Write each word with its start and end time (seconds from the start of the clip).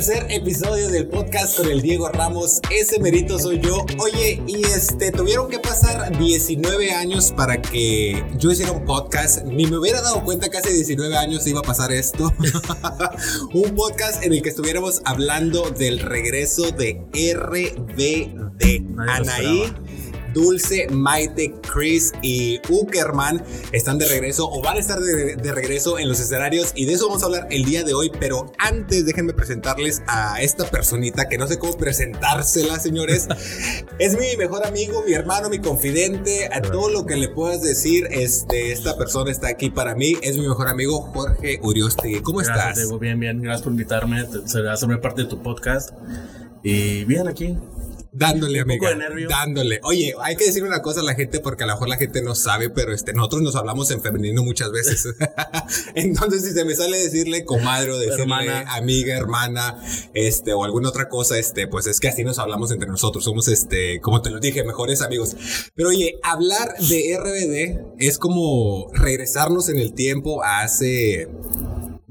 tercer 0.00 0.26
episodio 0.30 0.88
del 0.88 1.08
podcast 1.08 1.58
con 1.58 1.70
el 1.70 1.82
Diego 1.82 2.08
Ramos. 2.08 2.62
Ese 2.70 2.98
merito 3.00 3.38
soy 3.38 3.60
yo. 3.60 3.84
Oye, 3.98 4.42
y 4.46 4.62
este, 4.64 5.12
tuvieron 5.12 5.50
que 5.50 5.58
pasar 5.58 6.16
19 6.16 6.92
años 6.92 7.32
para 7.36 7.60
que 7.60 8.24
yo 8.38 8.50
hiciera 8.50 8.72
un 8.72 8.86
podcast. 8.86 9.44
Ni 9.44 9.66
me 9.66 9.76
hubiera 9.76 10.00
dado 10.00 10.24
cuenta 10.24 10.48
que 10.48 10.56
hace 10.56 10.72
19 10.72 11.18
años 11.18 11.46
iba 11.46 11.60
a 11.60 11.62
pasar 11.62 11.92
esto. 11.92 12.32
un 13.52 13.74
podcast 13.74 14.24
en 14.24 14.32
el 14.32 14.40
que 14.40 14.48
estuviéramos 14.48 15.02
hablando 15.04 15.68
del 15.68 15.98
regreso 15.98 16.70
de 16.70 17.02
RBD. 17.12 18.80
Anaí 19.06 19.70
Dulce, 20.32 20.86
Maite, 20.90 21.54
Chris 21.72 22.12
y 22.22 22.60
Uckerman 22.68 23.42
están 23.72 23.98
de 23.98 24.06
regreso 24.06 24.48
o 24.50 24.62
van 24.62 24.76
a 24.76 24.80
estar 24.80 24.98
de, 25.00 25.52
regreso 25.52 25.98
en 25.98 26.08
los 26.08 26.20
escenarios 26.20 26.72
y 26.74 26.84
de 26.84 26.92
eso 26.92 27.08
vamos 27.08 27.22
a 27.22 27.26
hablar 27.26 27.48
el 27.50 27.64
día 27.64 27.84
de 27.84 27.94
hoy. 27.94 28.10
Pero 28.18 28.52
antes 28.58 29.06
déjenme 29.06 29.32
presentarles 29.32 30.02
a 30.06 30.40
esta 30.40 30.64
personita 30.70 31.28
que 31.28 31.38
no 31.38 31.46
sé 31.46 31.58
cómo 31.58 31.76
presentársela, 31.76 32.78
señores. 32.78 33.28
es 33.98 34.18
mi 34.18 34.36
mejor 34.36 34.66
amigo, 34.66 35.02
mi 35.06 35.12
hermano, 35.12 35.48
mi 35.48 35.58
confidente. 35.58 36.48
A 36.52 36.62
todo 36.62 36.90
lo 36.90 37.06
que 37.06 37.16
le 37.16 37.28
puedas 37.28 37.62
decir, 37.62 38.06
este, 38.10 38.72
esta 38.72 38.96
persona 38.96 39.30
está 39.30 39.48
aquí 39.48 39.70
para 39.70 39.94
mí. 39.94 40.14
Es 40.22 40.36
mi 40.36 40.46
mejor 40.46 40.68
amigo, 40.68 41.02
Jorge 41.02 41.60
Urioste. 41.62 42.22
¿Cómo 42.22 42.38
Gracias, 42.38 42.78
estás? 42.78 42.98
bien, 42.98 43.18
bien. 43.18 43.42
Gracias 43.42 43.62
por 43.62 43.72
invitarme, 43.72 44.20
a 44.20 44.72
hacerme 44.72 44.98
parte 44.98 45.22
de 45.22 45.28
tu 45.28 45.42
podcast. 45.42 45.90
Y 46.62 47.04
bien 47.04 47.26
aquí, 47.26 47.56
Dándole, 48.12 48.60
amiga. 48.60 48.90
Dándole. 49.28 49.80
Oye, 49.84 50.14
hay 50.22 50.36
que 50.36 50.46
decir 50.46 50.64
una 50.64 50.82
cosa 50.82 51.00
a 51.00 51.04
la 51.04 51.14
gente 51.14 51.40
porque 51.40 51.64
a 51.64 51.66
lo 51.66 51.74
mejor 51.74 51.88
la 51.88 51.96
gente 51.96 52.22
no 52.22 52.34
sabe, 52.34 52.68
pero 52.68 52.92
este, 52.92 53.12
nosotros 53.12 53.42
nos 53.42 53.54
hablamos 53.54 53.90
en 53.90 54.02
femenino 54.02 54.42
muchas 54.42 54.72
veces. 54.72 55.08
Entonces, 55.94 56.44
si 56.44 56.52
se 56.52 56.64
me 56.64 56.74
sale 56.74 56.98
decirle 56.98 57.44
comadre 57.44 57.92
o 57.92 57.98
decirle 57.98 58.22
hermana. 58.22 58.64
amiga, 58.74 59.16
hermana, 59.16 59.80
este, 60.14 60.52
o 60.52 60.64
alguna 60.64 60.88
otra 60.88 61.08
cosa, 61.08 61.38
este, 61.38 61.68
pues 61.68 61.86
es 61.86 62.00
que 62.00 62.08
así 62.08 62.24
nos 62.24 62.38
hablamos 62.38 62.72
entre 62.72 62.88
nosotros. 62.88 63.24
Somos, 63.24 63.48
este, 63.48 64.00
como 64.00 64.22
te 64.22 64.30
lo 64.30 64.40
dije, 64.40 64.64
mejores 64.64 65.02
amigos. 65.02 65.36
Pero 65.74 65.90
oye, 65.90 66.18
hablar 66.22 66.74
de 66.78 67.16
RBD 67.16 67.94
es 67.98 68.18
como 68.18 68.90
regresarnos 68.92 69.68
en 69.68 69.78
el 69.78 69.94
tiempo 69.94 70.42
a 70.42 70.62
hace 70.62 71.28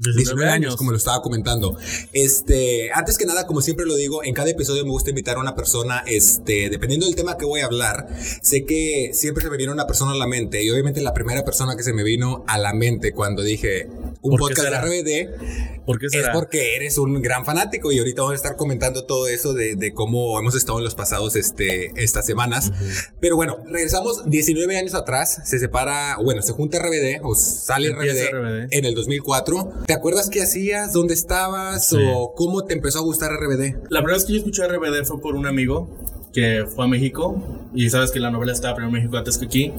19 0.00 0.50
años, 0.50 0.76
como 0.76 0.90
lo 0.90 0.96
estaba 0.96 1.22
comentando. 1.22 1.76
Este, 2.12 2.90
antes 2.92 3.18
que 3.18 3.26
nada, 3.26 3.46
como 3.46 3.60
siempre 3.60 3.86
lo 3.86 3.94
digo, 3.96 4.24
en 4.24 4.34
cada 4.34 4.50
episodio 4.50 4.84
me 4.84 4.90
gusta 4.90 5.10
invitar 5.10 5.36
a 5.36 5.40
una 5.40 5.54
persona, 5.54 6.02
este, 6.06 6.70
dependiendo 6.70 7.06
del 7.06 7.14
tema 7.14 7.36
que 7.36 7.44
voy 7.44 7.60
a 7.60 7.66
hablar, 7.66 8.08
sé 8.42 8.64
que 8.64 9.10
siempre 9.12 9.44
se 9.44 9.50
me 9.50 9.56
viene 9.56 9.72
una 9.72 9.86
persona 9.86 10.12
a 10.12 10.16
la 10.16 10.26
mente 10.26 10.64
y 10.64 10.70
obviamente 10.70 11.00
la 11.00 11.14
primera 11.14 11.44
persona 11.44 11.76
que 11.76 11.82
se 11.82 11.92
me 11.92 12.02
vino 12.02 12.44
a 12.46 12.58
la 12.58 12.72
mente 12.72 13.12
cuando 13.12 13.42
dije 13.42 13.88
un 14.22 14.36
podcast 14.36 14.68
de 14.68 14.80
RBD 14.80 15.84
¿Por 15.84 16.04
es 16.04 16.28
porque 16.32 16.76
eres 16.76 16.98
un 16.98 17.20
gran 17.22 17.44
fanático 17.44 17.90
y 17.90 17.98
ahorita 17.98 18.22
vamos 18.22 18.34
a 18.34 18.36
estar 18.36 18.56
comentando 18.56 19.04
todo 19.04 19.26
eso 19.28 19.54
de, 19.54 19.92
cómo 19.94 20.38
hemos 20.38 20.54
estado 20.54 20.78
en 20.78 20.84
los 20.84 20.94
pasados, 20.94 21.36
este, 21.36 21.90
estas 21.96 22.26
semanas. 22.26 22.72
Pero 23.20 23.36
bueno, 23.36 23.58
regresamos 23.66 24.28
19 24.28 24.78
años 24.78 24.94
atrás, 24.94 25.42
se 25.44 25.58
separa, 25.58 26.16
bueno, 26.22 26.42
se 26.42 26.52
junta 26.52 26.78
RBD 26.78 27.20
o 27.22 27.34
sale 27.34 27.90
RBD, 27.90 28.68
en 28.70 28.84
el 28.84 28.94
2004 28.94 29.72
¿Te 29.86 29.92
acuerdas 29.92 30.30
qué 30.30 30.42
hacías? 30.42 30.92
¿Dónde 30.92 31.14
estabas? 31.14 31.92
¿O 31.92 32.34
cómo 32.34 32.64
te 32.64 32.74
empezó 32.74 33.00
a 33.00 33.02
gustar 33.02 33.32
RBD? 33.32 33.88
La 33.88 34.00
primera 34.00 34.14
vez 34.14 34.24
que 34.24 34.32
yo 34.32 34.38
escuché 34.38 34.66
RBD 34.66 35.04
fue 35.04 35.20
por 35.20 35.34
un 35.34 35.46
amigo 35.46 35.88
que 36.32 36.64
fue 36.66 36.84
a 36.84 36.88
México 36.88 37.68
y 37.74 37.90
sabes 37.90 38.12
que 38.12 38.20
la 38.20 38.30
novela 38.30 38.52
estaba 38.52 38.76
primero 38.76 38.94
en 38.94 39.02
México 39.02 39.16
antes 39.16 39.38
que 39.38 39.46
aquí. 39.46 39.72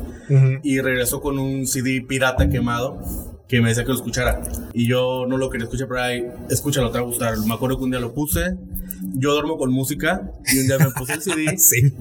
Y 0.64 0.80
regresó 0.80 1.22
con 1.22 1.40
un 1.40 1.68
CD 1.68 2.02
pirata 2.02 2.50
quemado 2.50 3.00
que 3.52 3.60
me 3.60 3.68
decía 3.68 3.84
que 3.84 3.90
lo 3.90 3.96
escuchara. 3.96 4.42
Y 4.74 4.88
yo 4.88 5.26
no 5.28 5.36
lo 5.36 5.50
quería 5.50 5.66
escuchar 5.66 5.90
pero 5.90 6.02
ahí 6.02 6.26
escúchalo 6.50 6.90
te 6.90 7.00
va 7.00 7.04
a 7.04 7.08
gustar. 7.08 7.38
Me 7.40 7.54
acuerdo 7.54 7.78
que 7.78 7.84
un 7.84 7.92
día 7.92 8.00
lo 8.00 8.14
puse 8.14 8.56
yo 9.16 9.34
duermo 9.34 9.58
con 9.58 9.72
música 9.72 10.32
y 10.54 10.60
un 10.60 10.68
día 10.68 10.78
me 10.78 10.92
puse 10.92 11.14
el 11.14 11.22
CD 11.22 11.58
sí. 11.58 11.94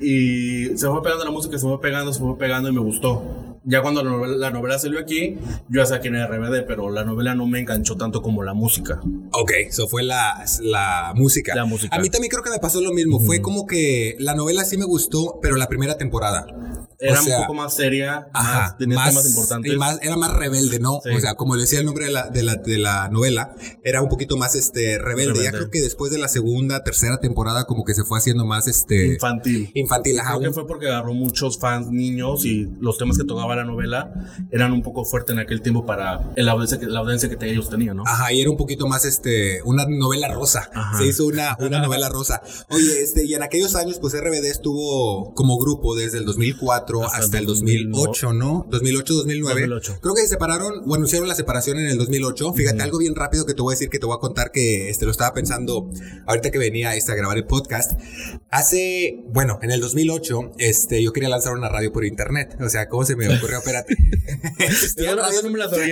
y 0.00 0.76
se 0.76 0.88
fue 0.88 1.02
pegando 1.02 1.24
la 1.24 1.30
música 1.30 1.58
se 1.58 1.66
fue 1.66 1.80
pegando 1.80 2.12
se 2.12 2.20
fue 2.20 2.36
pegando 2.38 2.68
y 2.68 2.72
me 2.72 2.80
gustó 2.80 3.53
ya 3.64 3.80
cuando 3.80 4.02
la 4.26 4.50
novela, 4.50 4.78
salió 4.78 4.98
aquí, 4.98 5.36
yo 5.68 5.80
ya 5.80 5.86
sé 5.86 6.00
quién 6.00 6.14
era 6.14 6.26
RBD, 6.26 6.66
pero 6.66 6.90
la 6.90 7.04
novela 7.04 7.34
no 7.34 7.46
me 7.46 7.60
enganchó 7.60 7.96
tanto 7.96 8.20
como 8.22 8.42
la 8.42 8.54
música. 8.54 9.00
Ok, 9.32 9.52
eso 9.68 9.88
fue 9.88 10.02
la, 10.02 10.44
la 10.60 11.12
música. 11.16 11.54
La 11.54 11.64
música. 11.64 11.94
A 11.96 11.98
mí 11.98 12.10
también 12.10 12.30
creo 12.30 12.42
que 12.42 12.50
me 12.50 12.58
pasó 12.58 12.80
lo 12.80 12.92
mismo. 12.92 13.20
Fue 13.20 13.40
como 13.40 13.66
que 13.66 14.16
la 14.18 14.34
novela 14.34 14.64
sí 14.64 14.76
me 14.76 14.84
gustó, 14.84 15.38
pero 15.40 15.56
la 15.56 15.66
primera 15.66 15.96
temporada. 15.96 16.46
Era 16.98 17.20
un 17.20 17.42
poco 17.42 17.54
más 17.54 17.74
seria, 17.74 18.28
más, 18.32 18.78
tenía 18.78 18.96
más, 18.96 19.10
temas 19.10 19.28
importantes. 19.28 19.76
Más, 19.76 19.98
era 20.02 20.16
más 20.16 20.32
rebelde, 20.32 20.78
¿no? 20.78 20.96
O 20.96 21.20
sea, 21.20 21.34
como 21.34 21.56
decía 21.56 21.80
el 21.80 21.86
nombre 21.86 22.06
de 22.06 22.12
la, 22.12 22.30
de 22.30 22.42
la, 22.42 22.54
de 22.56 22.78
la 22.78 23.08
novela, 23.08 23.54
era 23.82 24.00
un 24.00 24.08
poquito 24.08 24.36
más 24.36 24.54
este 24.54 24.98
rebelde. 24.98 25.42
Ya 25.42 25.52
creo 25.52 25.70
que 25.70 25.80
después 25.80 26.12
de 26.12 26.18
la 26.18 26.28
segunda, 26.28 26.84
tercera 26.84 27.18
temporada, 27.18 27.64
como 27.64 27.84
que 27.84 27.94
se 27.94 28.04
fue 28.04 28.18
haciendo 28.18 28.44
más 28.44 28.68
este. 28.68 29.14
Infantil. 29.14 29.70
Infantil, 29.74 30.18
ajá. 30.20 30.36
Creo 30.38 30.50
que 30.50 30.54
fue 30.54 30.66
porque 30.66 30.88
agarró 30.88 31.14
muchos 31.14 31.58
fans 31.58 31.90
niños 31.90 32.44
y 32.44 32.68
los 32.80 32.96
temas 32.96 33.18
que 33.18 33.24
la 33.56 33.64
novela 33.64 34.12
eran 34.50 34.72
un 34.72 34.82
poco 34.82 35.04
fuertes 35.04 35.34
en 35.34 35.40
aquel 35.40 35.62
tiempo 35.62 35.86
para 35.86 36.32
la 36.36 36.52
audiencia 36.52 36.78
que, 36.78 36.86
la 36.86 37.00
audiencia 37.00 37.28
que 37.28 37.50
ellos 37.50 37.68
tenían, 37.68 37.96
¿no? 37.96 38.04
Ajá, 38.06 38.32
y 38.32 38.40
era 38.40 38.50
un 38.50 38.56
poquito 38.56 38.86
más 38.86 39.04
este, 39.04 39.62
una 39.62 39.86
novela 39.86 40.28
rosa. 40.28 40.70
Se 40.98 41.06
hizo 41.06 41.26
una, 41.26 41.56
una 41.60 41.80
novela 41.80 42.08
rosa. 42.08 42.42
Oye, 42.70 43.02
este, 43.02 43.24
y 43.26 43.34
en 43.34 43.42
aquellos 43.42 43.74
años, 43.74 43.98
pues 43.98 44.14
RBD 44.14 44.46
estuvo 44.46 45.34
como 45.34 45.58
grupo 45.58 45.94
desde 45.94 46.18
el 46.18 46.24
2004 46.24 47.04
hasta, 47.04 47.38
el 47.38 47.46
2008, 47.46 48.32
¿no? 48.32 48.66
2008, 48.70 49.14
2009. 49.14 49.68
Creo 50.00 50.14
que 50.14 50.22
se 50.22 50.28
separaron, 50.28 50.82
bueno, 50.86 51.06
hicieron 51.06 51.28
la 51.28 51.34
separación 51.34 51.78
en 51.78 51.86
el 51.86 51.98
2008. 51.98 52.52
Fíjate, 52.54 52.82
algo 52.82 52.98
bien 52.98 53.14
rápido 53.14 53.46
que 53.46 53.54
te 53.54 53.62
voy 53.62 53.72
a 53.72 53.74
decir, 53.74 53.88
que 53.88 53.98
te 53.98 54.06
voy 54.06 54.16
a 54.16 54.18
contar 54.18 54.50
que 54.50 54.90
este, 54.90 55.04
lo 55.04 55.10
estaba 55.10 55.32
pensando 55.34 55.90
ahorita 56.26 56.50
que 56.50 56.58
venía 56.58 56.94
este, 56.94 57.12
a 57.12 57.14
grabar 57.14 57.36
el 57.36 57.44
podcast. 57.44 57.92
Hace, 58.50 59.22
bueno, 59.28 59.58
en 59.62 59.70
el 59.70 59.80
2008, 59.80 60.52
este, 60.58 61.02
yo 61.02 61.12
quería 61.12 61.28
lanzar 61.28 61.54
una 61.54 61.68
radio 61.68 61.92
por 61.92 62.04
internet. 62.04 62.56
O 62.60 62.68
sea, 62.68 62.88
¿cómo 62.88 63.04
se 63.04 63.16
me 63.16 63.26
ocurrió? 63.26 63.43
Espérate. 63.50 63.94
existían, 64.58 65.18
radios, 65.18 65.44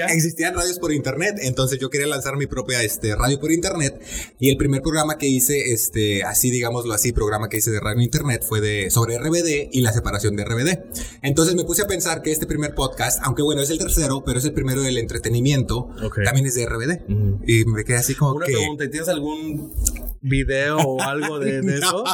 existían 0.09 0.55
radios 0.55 0.79
por 0.79 0.93
internet, 0.93 1.37
entonces 1.41 1.79
yo 1.79 1.91
quería 1.91 2.07
lanzar 2.07 2.37
mi 2.37 2.47
propia 2.47 2.83
este, 2.83 3.15
radio 3.15 3.39
por 3.39 3.53
internet 3.53 4.01
y 4.39 4.51
el 4.51 4.57
primer 4.57 4.83
programa 4.83 5.19
que 5.19 5.27
hice, 5.27 5.73
este, 5.73 6.23
así 6.25 6.51
digámoslo 6.51 6.93
así, 6.95 7.13
programa 7.13 7.49
que 7.49 7.59
hice 7.59 7.71
de 7.71 7.81
radio 7.81 8.03
internet 8.03 8.45
fue 8.47 8.61
de 8.61 8.91
sobre 8.91 9.19
RBD 9.19 9.69
y 9.73 9.81
la 9.81 9.93
separación 9.93 10.37
de 10.37 10.45
RBD. 10.45 10.79
Entonces 11.23 11.55
me 11.55 11.65
puse 11.65 11.83
a 11.83 11.87
pensar 11.87 12.23
que 12.23 12.33
este 12.33 12.47
primer 12.47 12.75
podcast, 12.75 13.21
aunque 13.23 13.43
bueno 13.43 13.63
es 13.63 13.71
el 13.71 13.79
tercero, 13.79 14.23
pero 14.25 14.39
es 14.39 14.45
el 14.45 14.53
primero 14.53 14.83
del 14.83 14.99
entretenimiento, 14.99 15.91
también 16.25 16.47
es 16.47 16.55
de 16.55 16.67
RBD 16.67 17.01
y 17.47 17.65
me 17.67 17.85
quedé 17.85 17.99
así 17.99 18.15
como 18.15 18.33
Una 18.33 18.47
que. 18.47 18.53
Pregunta, 18.53 18.89
¿tienes 18.91 19.09
algún 19.09 19.73
video 20.21 20.79
o 20.79 21.03
algo 21.03 21.39
de, 21.39 21.59
eso? 21.79 22.05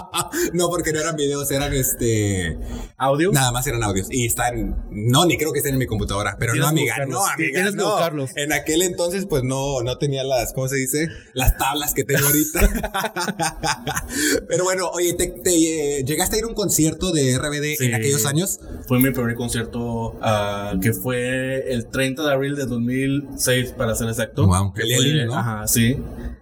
No, 0.53 0.69
porque 0.69 0.93
no 0.93 1.01
eran 1.01 1.17
videos, 1.17 1.51
eran 1.51 1.73
este 1.75 2.59
audio. 2.97 3.33
Nada 3.33 3.53
más 3.53 3.67
eran 3.67 3.83
audios 3.83 4.09
y 4.11 4.27
están, 4.27 4.87
no 4.91 5.25
ni 5.29 5.37
creo 5.37 5.53
que 5.53 5.59
estén 5.59 5.75
en 5.75 5.79
mi 5.79 5.87
computadora, 5.87 6.37
pero 6.39 6.55
no 6.55 6.67
amiga, 6.67 7.07
no 7.07 7.25
amiga, 7.25 7.71
no. 7.71 8.27
En 8.37 8.53
aquel 8.53 8.83
entonces 8.83 9.27
pues 9.27 9.43
no, 9.43 9.83
no 9.83 9.99
tenía 9.99 10.25
las, 10.25 10.53
¿cómo 10.53 10.69
se 10.69 10.77
dice? 10.77 11.09
Las 11.35 11.57
tablas 11.57 11.95
que 11.95 12.05
tengo 12.05 12.27
ahorita. 12.27 13.95
pero 14.49 14.65
bueno, 14.65 14.89
oye, 14.89 15.15
¿te, 15.15 15.35
eh, 15.45 16.05
llegaste 16.05 16.37
a 16.37 16.39
ir 16.41 16.45
a 16.45 16.49
un 16.49 16.55
concierto 16.55 17.13
de 17.13 17.39
RBD 17.39 17.83
en 17.83 17.95
aquellos 17.95 18.27
años? 18.27 18.61
Fue 18.87 18.99
mi 18.99 19.11
primer 19.11 19.35
concierto 19.35 20.15
uh, 20.15 20.81
que 20.81 20.93
fue 20.93 21.73
el 21.73 21.87
30 21.87 22.23
de 22.25 22.33
abril 22.33 22.57
de 22.57 22.67
2006 22.67 23.73
para 23.73 23.95
ser 23.95 24.09
exacto. 24.09 24.47
Wow, 24.47 24.73
el 24.77 24.97
fue, 24.97 25.27
¿no? 25.27 25.35
Ajá, 25.35 25.67
sí. 25.69 25.99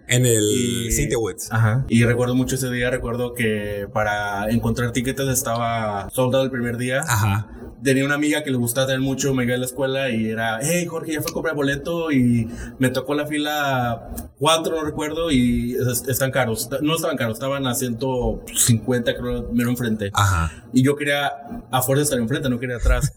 En 0.08 0.24
el 0.24 0.92
City 0.92 1.16
Woods. 1.16 1.48
Ajá. 1.50 1.84
Y 1.88 2.04
recuerdo 2.04 2.34
mucho 2.34 2.54
ese 2.54 2.70
día, 2.70 2.90
recuerdo 2.90 3.34
que 3.34 3.88
para 3.92 4.48
encontrar 4.50 4.92
tiquetes 4.92 5.28
estaba 5.28 6.08
soldado 6.12 6.44
el 6.44 6.50
primer 6.50 6.76
día. 6.76 7.00
Ajá 7.00 7.48
tenía 7.82 8.04
una 8.04 8.14
amiga 8.14 8.42
que 8.42 8.50
le 8.50 8.56
gustaba 8.56 8.86
tener 8.86 9.00
mucho, 9.00 9.34
me 9.34 9.44
iba 9.44 9.54
a 9.54 9.58
la 9.58 9.66
escuela 9.66 10.10
y 10.10 10.30
era, 10.30 10.58
hey 10.62 10.86
Jorge, 10.86 11.12
ya 11.12 11.22
fue 11.22 11.30
a 11.30 11.34
comprar 11.34 11.54
boleto 11.54 12.10
y 12.12 12.48
me 12.78 12.90
tocó 12.90 13.14
la 13.14 13.26
fila 13.26 14.10
4, 14.38 14.76
no 14.76 14.84
recuerdo, 14.84 15.30
y 15.30 15.76
están 16.08 16.30
caros. 16.30 16.68
No 16.82 16.96
estaban 16.96 17.16
caros, 17.16 17.34
estaban 17.34 17.66
a 17.66 17.74
150, 17.74 19.16
creo, 19.16 19.50
mero 19.52 19.70
enfrente. 19.70 20.10
Ajá. 20.12 20.52
Y 20.72 20.82
yo 20.82 20.96
quería 20.96 21.32
a 21.70 21.82
fuerza 21.82 22.02
estar 22.02 22.18
enfrente, 22.18 22.48
no 22.48 22.58
quería 22.58 22.76
atrás. 22.76 23.12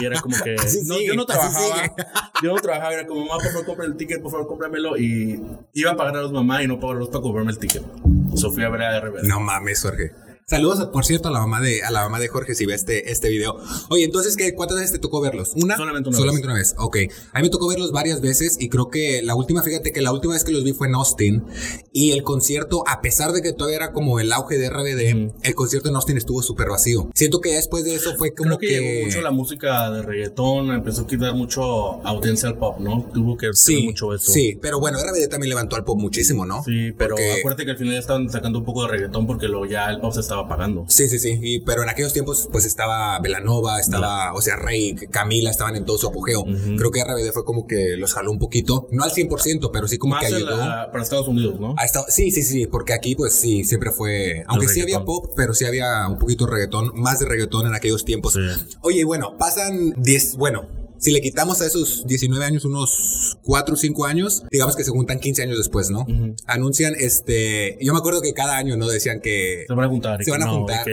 Y 0.00 0.04
era 0.04 0.20
como 0.20 0.36
que. 0.42 0.56
no, 0.86 1.00
yo 1.00 1.14
no 1.14 1.24
trabajaba. 1.26 1.94
Yo 2.42 2.52
no 2.52 2.60
trabajaba, 2.60 2.92
era 2.92 3.06
como, 3.06 3.26
mamá, 3.26 3.38
por 3.38 3.52
favor, 3.52 3.66
compra 3.66 3.86
el 3.86 3.96
ticket, 3.96 4.20
por 4.20 4.32
favor, 4.32 4.46
cómpramelo. 4.46 4.96
Y 4.96 5.40
iba 5.74 5.92
a 5.92 5.96
pagar 5.96 6.16
a 6.16 6.22
los 6.22 6.32
mamás 6.32 6.62
y 6.62 6.66
no 6.66 6.80
pagar 6.80 6.96
a 6.96 7.00
los 7.00 7.08
para 7.08 7.22
comprarme 7.22 7.52
el 7.52 7.58
ticket. 7.58 7.82
Sofía 8.34 8.68
ver 8.68 8.82
a 8.82 9.00
RBD. 9.00 9.22
No 9.24 9.40
mames, 9.40 9.80
Jorge. 9.80 10.12
Saludos, 10.46 10.88
por 10.92 11.06
cierto, 11.06 11.28
a 11.28 11.32
la 11.32 11.40
mamá 11.40 11.62
de, 11.62 11.82
a 11.84 11.90
la 11.90 12.02
mamá 12.02 12.20
de 12.20 12.28
Jorge 12.28 12.54
si 12.54 12.66
ve 12.66 12.74
este, 12.74 13.10
este 13.10 13.30
video. 13.30 13.56
Oye, 13.88 14.04
entonces, 14.04 14.36
¿qué, 14.36 14.54
¿cuántas 14.54 14.76
veces 14.76 14.92
te 14.92 14.98
tocó 14.98 15.22
verlos? 15.22 15.52
¿Una? 15.56 15.74
Solamente 15.74 16.10
una 16.10 16.18
Solamente 16.18 16.46
una 16.46 16.56
vez. 16.56 16.74
Ok. 16.76 16.98
A 17.32 17.38
mí 17.38 17.44
me 17.44 17.48
tocó 17.48 17.66
verlos 17.66 17.92
varias 17.92 18.20
veces 18.20 18.58
y 18.60 18.68
creo 18.68 18.90
que 18.90 19.22
la 19.22 19.34
última, 19.36 19.62
fíjate 19.62 19.90
que 19.90 20.02
la 20.02 20.12
última 20.12 20.34
vez 20.34 20.44
que 20.44 20.52
los 20.52 20.62
vi 20.62 20.74
fue 20.74 20.88
en 20.88 20.96
Austin 20.96 21.44
y 21.92 22.12
el 22.12 22.22
concierto, 22.24 22.84
a 22.86 23.00
pesar 23.00 23.32
de 23.32 23.40
que 23.40 23.54
todavía 23.54 23.76
era 23.76 23.92
como 23.92 24.20
el 24.20 24.30
auge 24.34 24.58
de 24.58 24.68
RBD, 24.68 25.32
el 25.42 25.54
concierto 25.54 25.88
en 25.88 25.96
Austin 25.96 26.18
estuvo 26.18 26.42
súper 26.42 26.68
vacío. 26.68 27.08
Siento 27.14 27.40
que 27.40 27.54
después 27.54 27.84
de 27.84 27.94
eso 27.94 28.14
fue 28.18 28.34
como 28.34 28.58
creo 28.58 28.58
que, 28.58 28.66
llegó 28.66 29.06
mucho 29.06 29.22
la 29.22 29.30
música 29.30 29.90
de 29.90 30.02
reggaetón, 30.02 30.72
empezó 30.72 31.02
a 31.02 31.06
quitar 31.06 31.34
mucho 31.34 31.62
audiencia 32.06 32.50
al 32.50 32.58
pop, 32.58 32.80
¿no? 32.80 33.08
Tuvo 33.14 33.38
que 33.38 33.48
sí, 33.54 33.86
mucho 33.86 34.12
eso. 34.12 34.30
Sí, 34.30 34.58
pero 34.60 34.78
bueno, 34.78 34.98
RBD 34.98 35.26
también 35.30 35.48
levantó 35.48 35.76
al 35.76 35.84
pop 35.84 35.98
muchísimo, 35.98 36.44
¿no? 36.44 36.62
Sí, 36.64 36.92
pero 36.92 37.16
acuérdate 37.38 37.64
que 37.64 37.70
al 37.70 37.78
final 37.78 37.94
ya 37.94 38.00
estaban 38.00 38.28
sacando 38.28 38.58
un 38.58 38.66
poco 38.66 38.82
de 38.82 38.88
reggaetón 38.88 39.26
porque 39.26 39.48
lo 39.48 39.64
ya 39.64 39.88
el 39.88 40.00
pop 40.00 40.12
se 40.12 40.20
estaba 40.34 40.46
apagando. 40.46 40.84
Sí, 40.88 41.08
sí, 41.08 41.18
sí. 41.18 41.38
Y, 41.40 41.60
pero 41.60 41.82
en 41.82 41.88
aquellos 41.88 42.12
tiempos, 42.12 42.48
pues 42.50 42.64
estaba 42.64 43.18
Velanova, 43.20 43.80
estaba, 43.80 44.32
o 44.34 44.40
sea, 44.40 44.56
Rey, 44.56 44.94
Camila, 45.10 45.50
estaban 45.50 45.76
en 45.76 45.84
todo 45.84 45.98
su 45.98 46.08
apogeo. 46.08 46.44
Creo 46.44 46.90
que 46.90 47.02
RBD 47.04 47.32
fue 47.32 47.44
como 47.44 47.66
que 47.66 47.96
los 47.96 48.12
jaló 48.14 48.30
un 48.30 48.38
poquito. 48.38 48.88
No 48.90 49.04
al 49.04 49.10
100%, 49.10 49.70
pero 49.72 49.88
sí 49.88 49.98
como 49.98 50.18
que 50.18 50.26
ayudó. 50.26 50.58
para 50.58 51.02
Estados 51.02 51.28
Unidos, 51.28 51.60
¿no? 51.60 51.74
sí, 52.08 52.30
sí, 52.30 52.42
sí. 52.42 52.66
Porque 52.66 52.92
aquí, 52.92 53.14
pues 53.14 53.34
sí, 53.34 53.64
siempre 53.64 53.90
fue. 53.90 54.44
Aunque 54.46 54.68
sí 54.68 54.80
había 54.80 55.04
pop, 55.04 55.32
pero 55.36 55.54
sí 55.54 55.64
había 55.64 56.08
un 56.08 56.18
poquito 56.18 56.46
de 56.46 56.52
reggaetón, 56.52 56.92
más 56.94 57.20
de 57.20 57.26
reggaetón 57.26 57.66
en 57.66 57.74
aquellos 57.74 58.04
tiempos. 58.04 58.38
Oye, 58.82 59.04
bueno, 59.04 59.36
pasan 59.38 59.94
10. 59.96 60.36
Bueno, 60.36 60.66
si 61.04 61.10
le 61.10 61.20
quitamos 61.20 61.60
a 61.60 61.66
esos 61.66 62.06
19 62.06 62.42
años 62.42 62.64
unos 62.64 63.36
4 63.42 63.74
o 63.74 63.76
5 63.76 64.06
años, 64.06 64.42
digamos 64.50 64.74
que 64.74 64.84
se 64.84 64.90
juntan 64.90 65.20
15 65.20 65.42
años 65.42 65.58
después, 65.58 65.90
¿no? 65.90 66.06
Anuncian, 66.46 66.94
este, 66.98 67.76
yo 67.78 67.92
me 67.92 67.98
acuerdo 67.98 68.22
que 68.22 68.32
cada 68.32 68.56
año, 68.56 68.78
¿no? 68.78 68.88
Decían 68.88 69.20
que... 69.20 69.64
Se 69.66 69.74
van 69.74 69.84
a 69.84 69.88
juntar. 69.88 70.24
Se 70.24 70.30
van 70.30 70.42
a 70.44 70.48
juntar. 70.48 70.86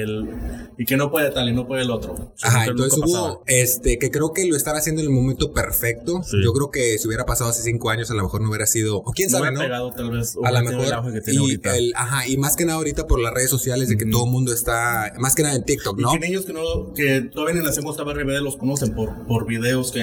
Y 0.78 0.84
que, 0.84 0.98
no 0.98 1.12
puede 1.12 1.32
tal 1.32 1.48
y 1.48 1.54
no 1.54 1.66
puede 1.66 1.84
el 1.84 1.92
otro. 1.92 2.34
Ajá, 2.42 2.66
entonces 2.66 3.00
hubo, 3.00 3.42
este, 3.46 4.00
que 4.00 4.12
creo 4.12 4.34
que 4.34 4.46
lo 4.48 4.58
están 4.58 4.76
haciendo 4.76 5.02
en 5.02 5.08
el 5.08 5.14
momento 5.14 5.54
perfecto. 5.54 6.22
Yo 6.44 6.52
creo 6.52 6.72
que 6.72 6.98
si 6.98 7.08
hubiera 7.08 7.26
pasado 7.26 7.50
hace 7.50 7.64
5 7.64 7.90
años, 7.90 8.12
a 8.12 8.14
lo 8.14 8.24
mejor 8.24 8.42
no 8.42 8.50
hubiera 8.50 8.66
sido, 8.66 8.98
o 8.98 9.14
quién 9.14 9.30
sabe, 9.30 9.54
¿no? 9.54 9.62
Pegado, 9.62 9.94
tal 9.94 10.12
vez, 10.12 10.36
a 10.44 10.52
lo 10.52 10.62
mejor. 10.62 11.14
y 11.26 11.62
el, 11.64 11.94
ajá, 11.96 12.28
y 12.28 12.36
más 12.36 12.58
que 12.58 12.66
nada 12.66 12.80
ahorita 12.80 13.08
por 13.08 13.22
las 13.22 13.34
redes 13.34 13.50
sociales 13.50 13.88
de 13.88 13.96
que 13.96 14.06
todo 14.06 14.26
el 14.26 14.32
mundo 14.32 14.52
está, 14.52 15.14
más 15.20 15.36
que 15.36 15.44
nada 15.44 15.56
en 15.56 15.64
TikTok, 15.64 15.98
¿no? 15.98 16.14
Y 16.16 16.20
que 16.20 16.28
ellos 16.28 16.44
que 16.44 16.52
no, 16.52 16.94
que 16.94 17.22
todavía 17.22 17.62
en 17.62 17.66
la 17.66 17.72
RBD 17.72 18.42
los 18.42 18.58
conocen 18.58 18.94
por, 18.94 19.26
por 19.26 19.46
videos 19.46 19.94
que 19.94 20.01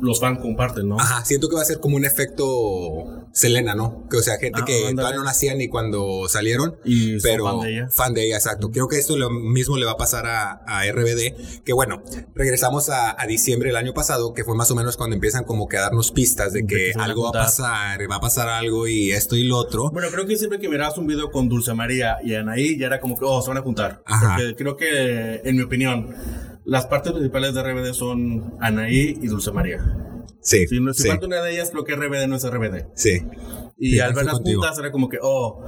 los 0.00 0.20
fans 0.20 0.38
comparten, 0.40 0.88
¿no? 0.88 1.00
Ajá, 1.00 1.24
siento 1.24 1.48
que 1.48 1.56
va 1.56 1.62
a 1.62 1.64
ser 1.64 1.80
como 1.80 1.96
un 1.96 2.04
efecto 2.04 3.24
Selena, 3.34 3.74
¿no? 3.74 4.06
Que 4.08 4.18
o 4.18 4.22
sea, 4.22 4.38
gente 4.38 4.60
ah, 4.62 4.64
que 4.64 4.94
todavía 4.94 5.18
no 5.18 5.24
nacía 5.24 5.54
ni 5.56 5.66
cuando 5.66 6.28
salieron, 6.28 6.76
y 6.84 7.20
pero 7.20 7.44
fan 7.44 7.60
de 7.60 7.70
ella. 7.70 7.88
Fan 7.90 8.14
de 8.14 8.26
ella, 8.26 8.36
exacto. 8.36 8.70
Creo 8.70 8.86
que 8.86 8.96
esto 8.96 9.16
lo 9.16 9.28
mismo 9.28 9.76
le 9.76 9.86
va 9.86 9.92
a 9.92 9.96
pasar 9.96 10.24
a, 10.26 10.84
RBD, 10.84 11.62
que 11.64 11.72
bueno, 11.72 12.02
regresamos 12.34 12.90
a, 12.90 13.16
diciembre 13.26 13.70
del 13.70 13.76
año 13.76 13.92
pasado, 13.92 14.34
que 14.34 14.44
fue 14.44 14.54
más 14.54 14.70
o 14.70 14.76
menos 14.76 14.96
cuando 14.96 15.14
empiezan 15.14 15.44
como 15.44 15.66
que 15.66 15.78
a 15.78 15.80
darnos 15.80 16.12
pistas 16.12 16.52
de 16.52 16.64
que, 16.64 16.92
algo 16.96 17.24
va 17.24 17.30
a 17.30 17.44
pasar, 17.44 18.08
va 18.08 18.16
a 18.16 18.20
pasar 18.20 18.48
algo 18.48 18.86
y 18.86 19.10
esto 19.10 19.34
y 19.34 19.42
lo 19.44 19.56
otro. 19.56 19.90
Bueno, 19.90 20.08
creo 20.12 20.26
que 20.26 20.36
siempre 20.36 20.60
que 20.60 20.68
mirabas 20.68 20.96
un 20.98 21.08
video 21.08 21.32
con 21.32 21.48
Dulce 21.48 21.74
María 21.74 22.18
y 22.22 22.34
Anaí, 22.34 22.78
ya 22.78 22.86
era 22.86 23.00
como 23.00 23.18
que, 23.18 23.24
oh, 23.24 23.42
se 23.42 23.48
van 23.48 23.58
a 23.58 23.62
juntar. 23.62 24.02
Ajá. 24.04 24.36
Porque 24.36 24.54
creo 24.54 24.76
que, 24.76 25.40
en 25.44 25.56
mi 25.56 25.62
opinión, 25.62 26.14
las 26.64 26.86
partes 26.86 27.12
principales 27.12 27.54
de 27.54 27.62
RBD 27.62 27.92
son 27.92 28.54
Anaí 28.60 29.18
y 29.20 29.26
Dulce 29.26 29.52
María. 29.52 29.80
Sí. 30.40 30.66
Si, 30.66 30.78
si 30.94 31.08
falta 31.08 31.26
una 31.26 31.42
de 31.42 31.52
ellas, 31.52 31.70
creo 31.70 31.84
que 31.84 31.94
RBD 31.94 32.26
no 32.28 32.36
es 32.36 32.48
RBD. 32.48 32.86
Sí. 32.94 33.22
Y 33.78 33.98
al 33.98 34.14
ver 34.14 34.26
las 34.26 34.38
juntas 34.38 34.78
era 34.78 34.92
como 34.92 35.08
que, 35.08 35.18
oh, 35.20 35.60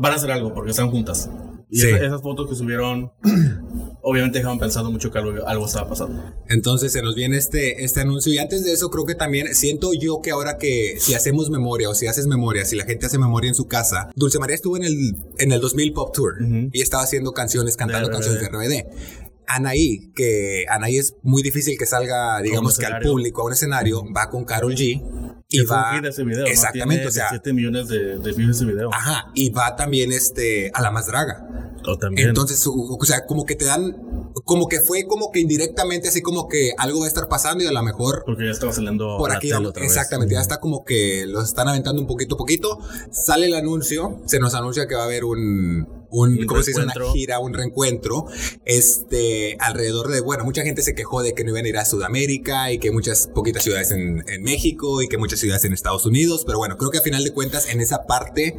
van 0.00 0.12
a 0.12 0.16
hacer 0.16 0.30
algo 0.30 0.52
porque 0.52 0.70
están 0.70 0.90
juntas. 0.90 1.30
Y 1.68 1.82
esas, 1.82 2.22
fotos 2.22 2.48
que 2.48 2.54
subieron, 2.54 3.12
obviamente 4.02 4.38
dejaban 4.38 4.58
pensando 4.58 4.90
mucho 4.90 5.10
que 5.10 5.18
algo, 5.18 5.66
estaba 5.66 5.88
pasando. 5.88 6.22
Entonces 6.48 6.92
se 6.92 7.02
nos 7.02 7.16
viene 7.16 7.36
este, 7.36 7.84
este 7.84 8.00
anuncio. 8.00 8.32
Y 8.32 8.38
antes 8.38 8.64
de 8.64 8.72
eso, 8.72 8.88
creo 8.88 9.04
que 9.04 9.16
también 9.16 9.52
siento 9.54 9.92
yo 9.92 10.20
que 10.22 10.30
ahora 10.30 10.58
que 10.58 10.96
si 11.00 11.14
hacemos 11.14 11.50
memoria 11.50 11.90
o 11.90 11.94
si 11.94 12.06
haces 12.06 12.28
memoria, 12.28 12.64
si 12.64 12.76
la 12.76 12.84
gente 12.84 13.06
hace 13.06 13.18
memoria 13.18 13.48
en 13.48 13.54
su 13.56 13.66
casa, 13.66 14.10
Dulce 14.14 14.38
María 14.38 14.54
estuvo 14.54 14.76
en 14.76 14.84
el, 14.84 15.16
en 15.38 15.50
el 15.50 15.60
2000 15.60 15.92
Pop 15.92 16.14
Tour 16.14 16.36
y 16.72 16.80
estaba 16.82 17.02
haciendo 17.02 17.32
canciones, 17.32 17.76
cantando 17.76 18.10
canciones 18.10 18.40
de 18.40 18.48
RBD. 18.48 19.25
Anaí, 19.46 20.12
que 20.14 20.64
Anaí 20.68 20.98
es 20.98 21.14
muy 21.22 21.42
difícil 21.42 21.78
que 21.78 21.86
salga, 21.86 22.40
digamos 22.40 22.78
que 22.78 22.86
al 22.86 23.00
público, 23.00 23.42
a 23.42 23.46
un 23.46 23.52
escenario, 23.52 24.04
va 24.12 24.30
con 24.30 24.44
Carol 24.44 24.74
G. 24.74 25.02
Y 25.48 25.60
va. 25.64 26.00
Ese 26.04 26.24
video, 26.24 26.44
exactamente, 26.46 27.06
o 27.06 27.10
sea. 27.10 27.28
7 27.30 27.52
millones 27.52 27.88
de, 27.88 28.18
de 28.18 28.32
views 28.32 28.56
ese 28.56 28.64
video. 28.64 28.90
Ajá, 28.92 29.30
y 29.34 29.50
va 29.50 29.76
también 29.76 30.12
este, 30.12 30.70
a 30.74 30.82
la 30.82 30.90
más 30.90 31.06
draga. 31.06 31.46
O 31.86 31.96
también. 31.96 32.28
Entonces, 32.28 32.64
o 32.66 33.04
sea, 33.04 33.26
como 33.26 33.46
que 33.46 33.54
te 33.54 33.64
dan 33.64 33.96
como 34.44 34.68
que 34.68 34.80
fue 34.80 35.06
como 35.06 35.32
que 35.32 35.40
indirectamente 35.40 36.08
así 36.08 36.20
como 36.20 36.48
que 36.48 36.72
algo 36.78 37.00
va 37.00 37.06
a 37.06 37.08
estar 37.08 37.28
pasando 37.28 37.64
y 37.64 37.66
a 37.66 37.72
lo 37.72 37.82
mejor 37.82 38.22
porque 38.26 38.44
ya 38.44 38.50
estaba 38.50 38.72
saliendo 38.72 39.16
por 39.18 39.32
aquí 39.32 39.50
otra 39.52 39.84
exactamente 39.84 40.34
ya 40.34 40.40
está 40.40 40.60
como 40.60 40.84
que 40.84 41.24
los 41.26 41.48
están 41.48 41.68
aventando 41.68 42.00
un 42.00 42.06
poquito 42.06 42.34
a 42.34 42.38
poquito 42.38 42.78
sale 43.10 43.46
el 43.46 43.54
anuncio 43.54 44.20
se 44.26 44.38
nos 44.38 44.54
anuncia 44.54 44.86
que 44.86 44.94
va 44.94 45.02
a 45.02 45.06
haber 45.06 45.24
un 45.24 46.05
un, 46.16 46.46
¿cómo 46.46 46.62
se 46.62 46.70
dice? 46.70 46.82
Una 46.82 46.94
gira, 47.12 47.38
un 47.40 47.52
reencuentro, 47.52 48.26
este, 48.64 49.56
alrededor 49.60 50.08
de, 50.08 50.20
bueno, 50.20 50.44
mucha 50.44 50.62
gente 50.62 50.82
se 50.82 50.94
quejó 50.94 51.22
de 51.22 51.34
que 51.34 51.44
no 51.44 51.50
iban 51.50 51.66
a 51.66 51.68
ir 51.68 51.76
a 51.76 51.84
Sudamérica 51.84 52.72
y 52.72 52.78
que 52.78 52.90
muchas 52.90 53.28
poquitas 53.28 53.62
ciudades 53.62 53.90
en, 53.90 54.24
en 54.26 54.42
México 54.42 55.02
y 55.02 55.08
que 55.08 55.18
muchas 55.18 55.40
ciudades 55.40 55.64
en 55.64 55.72
Estados 55.72 56.06
Unidos, 56.06 56.44
pero 56.46 56.58
bueno, 56.58 56.78
creo 56.78 56.90
que 56.90 56.98
a 56.98 57.02
final 57.02 57.22
de 57.22 57.32
cuentas 57.32 57.68
en 57.68 57.80
esa 57.80 58.06
parte 58.06 58.56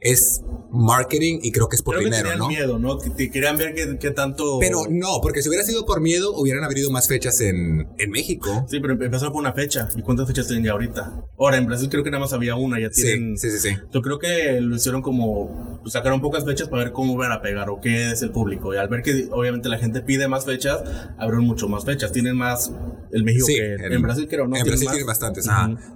es 0.00 0.42
marketing 0.70 1.40
y 1.42 1.52
creo 1.52 1.68
que 1.68 1.76
es 1.76 1.82
por 1.82 1.98
dinero, 1.98 2.36
¿no? 2.36 2.48
miedo, 2.48 2.78
¿no? 2.78 2.98
Que 2.98 3.30
querían 3.30 3.56
ver 3.56 3.74
qué, 3.74 4.10
tanto... 4.10 4.58
Pero 4.60 4.84
no, 4.88 5.20
porque 5.20 5.42
si 5.42 5.48
hubiera 5.48 5.64
sido 5.64 5.84
por 5.84 6.00
miedo, 6.00 6.32
hubieran 6.36 6.64
habido 6.64 6.90
más 6.90 7.08
fechas 7.08 7.40
en, 7.40 7.88
en 7.98 8.10
México. 8.10 8.66
Sí, 8.68 8.80
pero 8.80 8.92
empezaron 8.92 9.32
por 9.32 9.40
una 9.40 9.52
fecha. 9.52 9.88
¿Y 9.96 10.02
cuántas 10.02 10.28
fechas 10.28 10.46
tienen 10.46 10.64
ya 10.64 10.72
ahorita? 10.72 11.24
Ahora, 11.38 11.56
en 11.56 11.66
Brasil 11.66 11.88
creo 11.90 12.04
que 12.04 12.10
nada 12.10 12.20
más 12.20 12.32
había 12.32 12.54
una, 12.54 12.80
ya 12.80 12.90
tienen... 12.90 13.36
Sí, 13.36 13.50
sí, 13.50 13.58
sí. 13.58 13.76
Yo 13.92 14.00
creo 14.00 14.18
que 14.18 14.60
lo 14.60 14.76
hicieron 14.76 15.02
como... 15.02 15.80
Pues, 15.82 15.92
sacaron 15.92 16.20
pocas 16.20 16.44
fechas 16.44 16.68
para 16.68 16.84
ver 16.84 16.92
cómo 16.92 16.99
van 17.16 17.32
a 17.32 17.42
pegar 17.42 17.70
o 17.70 17.80
qué 17.80 18.12
es 18.12 18.22
el 18.22 18.30
público. 18.30 18.74
Y 18.74 18.76
al 18.76 18.88
ver 18.88 19.02
que 19.02 19.28
obviamente 19.30 19.68
la 19.68 19.78
gente 19.78 20.00
pide 20.00 20.28
más 20.28 20.44
fechas, 20.44 20.82
abrieron 21.18 21.46
mucho 21.46 21.68
más 21.68 21.84
fechas. 21.84 22.12
Tienen 22.12 22.36
más 22.36 22.72
el 23.12 23.24
México 23.24 23.46
que 23.46 23.74
en, 23.74 24.02
Brasil 24.02 24.26
creo, 24.28 24.46
¿no? 24.46 24.56
En 24.56 24.64
Brasil 24.64 24.88
tienen 24.88 25.06
bastantes, 25.06 25.46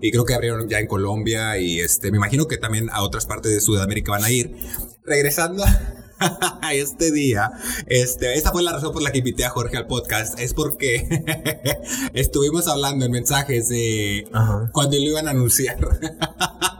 Y 0.01 0.11
creo 0.11 0.25
que 0.25 0.35
abrieron 0.35 0.69
ya 0.69 0.79
en 0.79 0.87
Colombia 0.87 1.59
y 1.59 1.81
este, 1.81 2.11
me 2.11 2.17
imagino 2.17 2.47
que 2.47 2.56
también 2.56 2.89
a 2.91 3.03
otras 3.03 3.27
partes 3.27 3.53
de 3.53 3.61
Sudamérica 3.61 4.12
van 4.12 4.25
a 4.25 4.31
ir 4.31 4.56
regresando 5.05 5.65
a 6.62 6.75
este 6.75 7.12
día, 7.12 7.53
este, 7.87 8.35
esta 8.35 8.53
fue 8.53 8.62
la 8.62 8.73
razón 8.73 8.93
por 8.93 9.03
la 9.03 9.12
que 9.12 9.19
invité 9.19 9.45
a 9.45 9.51
Jorge 9.51 9.77
al 9.77 9.87
podcast, 9.87 10.39
es 10.39 10.55
porque 10.55 11.06
estuvimos 12.15 12.69
hablando 12.69 13.05
en 13.05 13.12
mensajes 13.12 13.69
de 13.69 14.27
cuando 14.73 14.97
lo 14.97 15.03
iban 15.03 15.29
a 15.29 15.33
anunciar. 15.33 15.77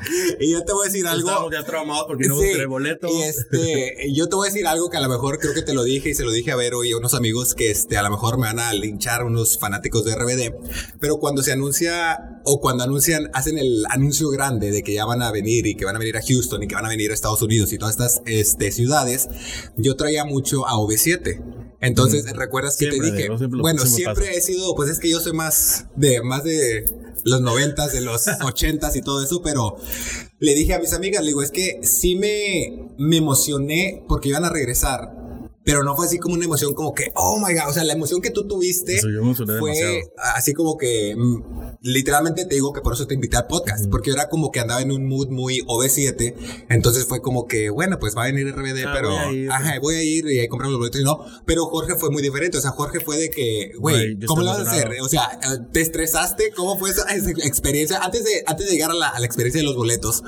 y 0.40 0.52
yo 0.52 0.64
te 0.64 0.72
voy 0.72 0.86
a 0.86 0.90
decir 0.90 1.06
algo. 1.06 1.28
Estamos 1.28 1.52
ya 1.52 1.64
traumados 1.64 2.04
porque 2.06 2.28
no 2.28 2.38
sí, 2.38 2.64
boleto. 2.66 3.08
Y 3.08 3.22
este, 3.22 4.12
yo 4.12 4.28
te 4.28 4.36
voy 4.36 4.48
a 4.48 4.52
decir 4.52 4.66
algo 4.66 4.90
que 4.90 4.96
a 4.96 5.00
lo 5.00 5.08
mejor 5.08 5.38
creo 5.38 5.54
que 5.54 5.62
te 5.62 5.74
lo 5.74 5.84
dije 5.84 6.10
y 6.10 6.14
se 6.14 6.24
lo 6.24 6.32
dije 6.32 6.52
a 6.52 6.56
Vero 6.56 6.84
y 6.84 6.92
a 6.92 6.96
unos 6.96 7.14
amigos 7.14 7.54
que 7.54 7.70
este, 7.70 7.96
a 7.96 8.02
lo 8.02 8.10
mejor 8.10 8.38
me 8.38 8.46
van 8.46 8.58
a 8.58 8.72
linchar 8.72 9.24
unos 9.24 9.58
fanáticos 9.58 10.04
de 10.04 10.14
RBD. 10.14 10.54
Pero 11.00 11.18
cuando 11.18 11.42
se 11.42 11.52
anuncia 11.52 12.40
o 12.44 12.60
cuando 12.60 12.84
anuncian, 12.84 13.30
hacen 13.34 13.58
el 13.58 13.84
anuncio 13.90 14.28
grande 14.30 14.70
de 14.70 14.82
que 14.82 14.94
ya 14.94 15.04
van 15.04 15.22
a 15.22 15.30
venir 15.30 15.66
y 15.66 15.74
que 15.74 15.84
van 15.84 15.96
a 15.96 15.98
venir 15.98 16.16
a 16.16 16.22
Houston 16.22 16.62
y 16.62 16.68
que 16.68 16.74
van 16.74 16.86
a 16.86 16.88
venir 16.88 17.10
a 17.10 17.14
Estados 17.14 17.42
Unidos 17.42 17.72
y 17.72 17.78
todas 17.78 17.94
estas 17.94 18.22
este, 18.26 18.72
ciudades, 18.72 19.28
yo 19.76 19.96
traía 19.96 20.24
mucho 20.24 20.66
a 20.66 20.74
OV7. 20.74 21.60
Entonces, 21.80 22.30
¿recuerdas 22.36 22.76
que 22.76 22.88
te 22.88 23.00
dije? 23.00 23.28
bueno, 23.48 23.86
siempre 23.86 24.36
he 24.36 24.40
sido, 24.40 24.74
pues 24.74 24.90
es 24.90 24.98
que 24.98 25.08
yo 25.08 25.18
soy 25.18 25.32
más 25.32 25.86
de, 25.96 26.22
más 26.22 26.44
de 26.44 26.84
los 27.24 27.40
noventas, 27.40 27.92
de 27.92 28.00
los 28.00 28.26
ochentas 28.44 28.96
y 28.96 29.02
todo 29.02 29.22
eso, 29.22 29.42
pero 29.42 29.76
le 30.38 30.54
dije 30.54 30.74
a 30.74 30.78
mis 30.78 30.92
amigas, 30.92 31.22
le 31.22 31.28
digo, 31.28 31.42
es 31.42 31.50
que 31.50 31.80
sí 31.82 32.16
me, 32.16 32.90
me 32.98 33.18
emocioné 33.18 34.04
porque 34.08 34.30
iban 34.30 34.44
a 34.44 34.50
regresar 34.50 35.19
pero 35.70 35.84
no 35.84 35.94
fue 35.94 36.06
así 36.06 36.18
como 36.18 36.34
una 36.34 36.44
emoción 36.44 36.74
como 36.74 36.92
que, 36.94 37.12
oh 37.14 37.38
my 37.38 37.54
god, 37.54 37.68
o 37.68 37.72
sea, 37.72 37.84
la 37.84 37.92
emoción 37.92 38.20
que 38.20 38.30
tú 38.30 38.48
tuviste 38.48 39.00
fue 39.60 40.02
así 40.34 40.52
como 40.52 40.76
que, 40.76 41.14
mm, 41.16 41.78
literalmente 41.82 42.44
te 42.44 42.56
digo 42.56 42.72
que 42.72 42.80
por 42.80 42.94
eso 42.94 43.06
te 43.06 43.14
invité 43.14 43.36
al 43.36 43.46
podcast, 43.46 43.86
porque 43.88 44.10
yo 44.10 44.14
era 44.14 44.28
como 44.28 44.50
que 44.50 44.58
andaba 44.58 44.82
en 44.82 44.90
un 44.90 45.06
mood 45.06 45.28
muy 45.28 45.60
OV7, 45.60 46.34
entonces 46.70 47.04
fue 47.04 47.22
como 47.22 47.46
que, 47.46 47.70
bueno, 47.70 48.00
pues 48.00 48.16
va 48.16 48.24
a 48.24 48.26
venir 48.26 48.52
RBD, 48.52 48.84
ah, 48.84 48.92
pero, 48.92 49.10
voy 49.10 49.46
ajá, 49.48 49.78
voy 49.80 49.94
a 49.94 50.02
ir 50.02 50.26
y 50.26 50.40
ahí 50.40 50.48
compramos 50.48 50.72
los 50.72 50.80
boletos 50.80 51.00
y 51.00 51.04
no, 51.04 51.24
pero 51.46 51.66
Jorge 51.66 51.94
fue 51.94 52.10
muy 52.10 52.20
diferente, 52.20 52.58
o 52.58 52.60
sea, 52.60 52.72
Jorge 52.72 52.98
fue 52.98 53.16
de 53.16 53.30
que, 53.30 53.70
güey, 53.78 54.18
¿cómo 54.26 54.42
lo 54.42 54.48
vas 54.48 54.66
a 54.66 54.70
hacer? 54.72 54.90
O 55.02 55.08
sea, 55.08 55.38
¿te 55.72 55.80
estresaste? 55.80 56.50
¿Cómo 56.50 56.78
fue 56.80 56.90
esa, 56.90 57.04
experiencia? 57.14 58.00
Antes 58.02 58.24
de, 58.24 58.42
antes 58.44 58.66
de 58.66 58.72
llegar 58.72 58.90
a 58.90 58.94
la, 58.94 59.08
a 59.08 59.20
la 59.20 59.26
experiencia 59.26 59.60
de 59.60 59.66
los 59.66 59.76
boletos, 59.76 60.24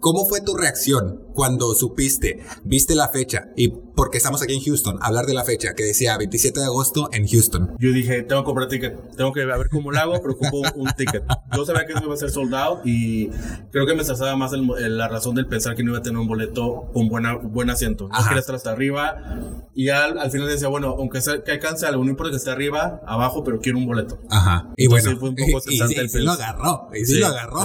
¿cómo 0.00 0.26
fue 0.26 0.40
tu 0.40 0.56
reacción? 0.56 1.20
Cuando 1.34 1.74
supiste, 1.74 2.44
viste 2.64 2.94
la 2.94 3.08
fecha 3.08 3.48
y 3.56 3.68
porque 3.68 4.18
estamos 4.18 4.42
aquí 4.42 4.54
en 4.54 4.62
Houston, 4.62 4.98
hablar 5.00 5.26
de 5.26 5.34
la 5.34 5.44
fecha 5.44 5.74
que 5.74 5.84
decía 5.84 6.16
27 6.16 6.60
de 6.60 6.66
agosto 6.66 7.08
en 7.12 7.26
Houston. 7.26 7.76
Yo 7.78 7.92
dije, 7.92 8.22
tengo 8.22 8.42
que 8.42 8.46
comprar 8.46 8.68
ticket, 8.68 9.16
tengo 9.16 9.32
que 9.32 9.44
ver 9.44 9.68
cómo 9.70 9.90
lo 9.90 9.98
hago, 9.98 10.20
pero 10.20 10.34
ocupo 10.34 10.62
un 10.76 10.90
ticket. 10.96 11.24
Yo 11.54 11.64
sabía 11.64 11.86
que 11.86 11.92
eso 11.92 12.04
iba 12.04 12.14
a 12.14 12.16
ser 12.16 12.30
soldado 12.30 12.80
y 12.84 13.28
creo 13.70 13.86
que 13.86 13.94
me 13.94 14.02
estresaba 14.02 14.36
más 14.36 14.52
la 14.52 15.08
razón 15.08 15.34
del 15.34 15.46
pensar 15.46 15.74
que 15.74 15.82
no 15.82 15.90
iba 15.90 15.98
a 15.98 16.02
tener 16.02 16.18
un 16.18 16.26
boleto 16.26 16.90
con 16.92 17.08
buena, 17.08 17.34
buen 17.34 17.70
asiento. 17.70 18.08
No 18.08 18.24
quería 18.24 18.40
estar 18.40 18.54
hasta 18.54 18.70
arriba 18.70 19.16
y 19.74 19.88
al, 19.88 20.18
al 20.18 20.30
final 20.30 20.48
decía, 20.48 20.68
bueno, 20.68 20.94
aunque 20.98 21.20
sea, 21.20 21.42
que 21.42 21.52
alcance 21.52 21.86
algo, 21.86 22.04
no 22.04 22.10
importa 22.10 22.30
que 22.30 22.36
esté 22.36 22.50
arriba, 22.50 23.00
abajo, 23.06 23.42
pero 23.44 23.60
quiero 23.60 23.78
un 23.78 23.86
boleto. 23.86 24.18
Ajá. 24.30 24.70
Y 24.76 24.86
bueno, 24.86 25.16
fue 25.18 25.30
un 25.30 25.36
poco 25.36 25.62
y, 25.70 25.82
y, 25.82 26.08
sí, 26.08 26.18
lo 26.20 26.32
agarró, 26.32 26.88
y 26.94 27.04
sí, 27.04 27.18
lo 27.18 27.26
agarró. 27.28 27.60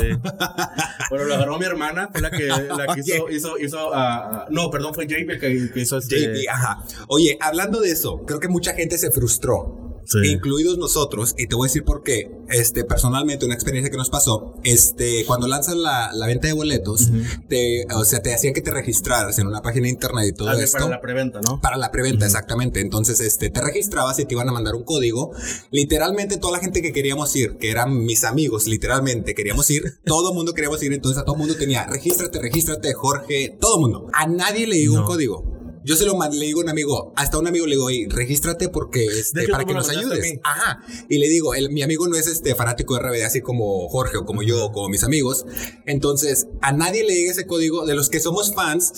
bueno, 1.09 1.25
lo 1.25 1.33
agarró 1.35 1.59
mi 1.59 1.65
hermana, 1.65 2.09
fue 2.11 2.21
la 2.21 2.31
que, 2.31 2.47
la 2.47 2.93
que 2.93 2.99
hizo, 3.05 3.29
hizo, 3.29 3.56
hizo 3.59 3.89
uh, 3.89 4.45
no, 4.49 4.69
perdón, 4.69 4.93
fue 4.93 5.07
JP 5.07 5.39
que, 5.39 5.71
que 5.73 5.79
hizo 5.79 5.97
este. 5.97 6.19
JP, 6.19 6.49
ajá. 6.49 6.83
Oye, 7.07 7.37
hablando 7.39 7.81
de 7.81 7.91
eso, 7.91 8.23
creo 8.25 8.39
que 8.39 8.47
mucha 8.47 8.73
gente 8.73 8.97
se 8.97 9.11
frustró 9.11 9.86
incluidos 10.23 10.77
nosotros, 10.77 11.35
y 11.37 11.47
te 11.47 11.55
voy 11.55 11.67
a 11.67 11.69
decir 11.69 11.83
por 11.83 12.03
qué, 12.03 12.31
este, 12.49 12.83
personalmente, 12.83 13.45
una 13.45 13.55
experiencia 13.55 13.91
que 13.91 13.97
nos 13.97 14.09
pasó, 14.09 14.55
este, 14.63 15.25
cuando 15.25 15.47
lanzan 15.47 15.81
la, 15.81 16.11
la 16.13 16.27
venta 16.27 16.47
de 16.47 16.53
boletos, 16.53 17.09
te, 17.47 17.85
o 17.93 18.05
sea, 18.05 18.21
te 18.21 18.33
hacían 18.33 18.53
que 18.53 18.61
te 18.61 18.71
registraras 18.71 19.37
en 19.39 19.47
una 19.47 19.61
página 19.61 19.83
de 19.83 19.89
internet 19.89 20.27
y 20.29 20.33
todo 20.33 20.51
esto. 20.53 20.77
Para 20.77 20.89
la 20.89 21.01
preventa, 21.01 21.41
¿no? 21.41 21.59
Para 21.61 21.77
la 21.77 21.91
preventa, 21.91 22.25
exactamente. 22.25 22.79
Entonces, 22.79 23.19
este, 23.19 23.49
te 23.49 23.61
registrabas 23.61 24.19
y 24.19 24.25
te 24.25 24.33
iban 24.33 24.49
a 24.49 24.51
mandar 24.51 24.75
un 24.75 24.83
código. 24.83 25.31
Literalmente, 25.71 26.37
toda 26.37 26.53
la 26.53 26.59
gente 26.59 26.81
que 26.81 26.93
queríamos 26.93 27.35
ir, 27.35 27.57
que 27.57 27.71
eran 27.71 28.05
mis 28.05 28.23
amigos, 28.23 28.67
literalmente 28.67 29.35
queríamos 29.35 29.69
ir, 29.69 29.83
todo 30.05 30.29
el 30.29 30.35
mundo 30.35 30.53
queríamos 30.53 30.81
ir, 30.83 30.93
entonces 30.93 31.21
a 31.21 31.25
todo 31.25 31.35
el 31.35 31.39
mundo 31.39 31.55
tenía, 31.55 31.85
regístrate, 31.85 32.39
regístrate, 32.39 32.93
Jorge, 32.93 33.57
todo 33.59 33.75
el 33.75 33.81
mundo. 33.81 34.07
A 34.13 34.27
nadie 34.27 34.67
le 34.67 34.75
digo 34.75 34.95
un 34.95 35.05
código. 35.05 35.56
Yo 35.87 35.95
se 35.95 36.05
lo 36.05 36.19
le 36.19 36.45
digo 36.45 36.59
a 36.59 36.63
un 36.63 36.69
amigo, 36.69 37.13
hasta 37.15 37.37
un 37.37 37.47
amigo 37.47 37.65
le 37.65 37.75
digo, 37.75 37.85
oye, 37.85 38.07
regístrate 38.09 38.67
porque 38.67 39.05
este, 39.05 39.47
para 39.47 39.63
que 39.63 39.73
nos 39.73 39.89
ayudes. 39.89 40.39
Ajá. 40.43 40.83
Y 41.07 41.17
le 41.17 41.29
digo, 41.29 41.53
mi 41.71 41.81
amigo 41.81 42.09
no 42.09 42.17
es 42.17 42.27
este 42.27 42.55
fanático 42.55 42.95
de 42.95 43.03
RBD 43.03 43.23
así 43.23 43.39
como 43.39 43.87
Jorge 43.87 44.17
o 44.17 44.25
como 44.25 44.43
yo 44.43 44.65
o 44.65 44.71
como 44.73 44.89
mis 44.89 45.05
amigos. 45.05 45.45
Entonces, 45.85 46.47
a 46.61 46.73
nadie 46.73 47.05
le 47.05 47.15
llega 47.15 47.31
ese 47.31 47.47
código 47.47 47.85
de 47.85 47.95
los 47.95 48.09
que 48.09 48.19
somos 48.19 48.53
fans 48.53 48.91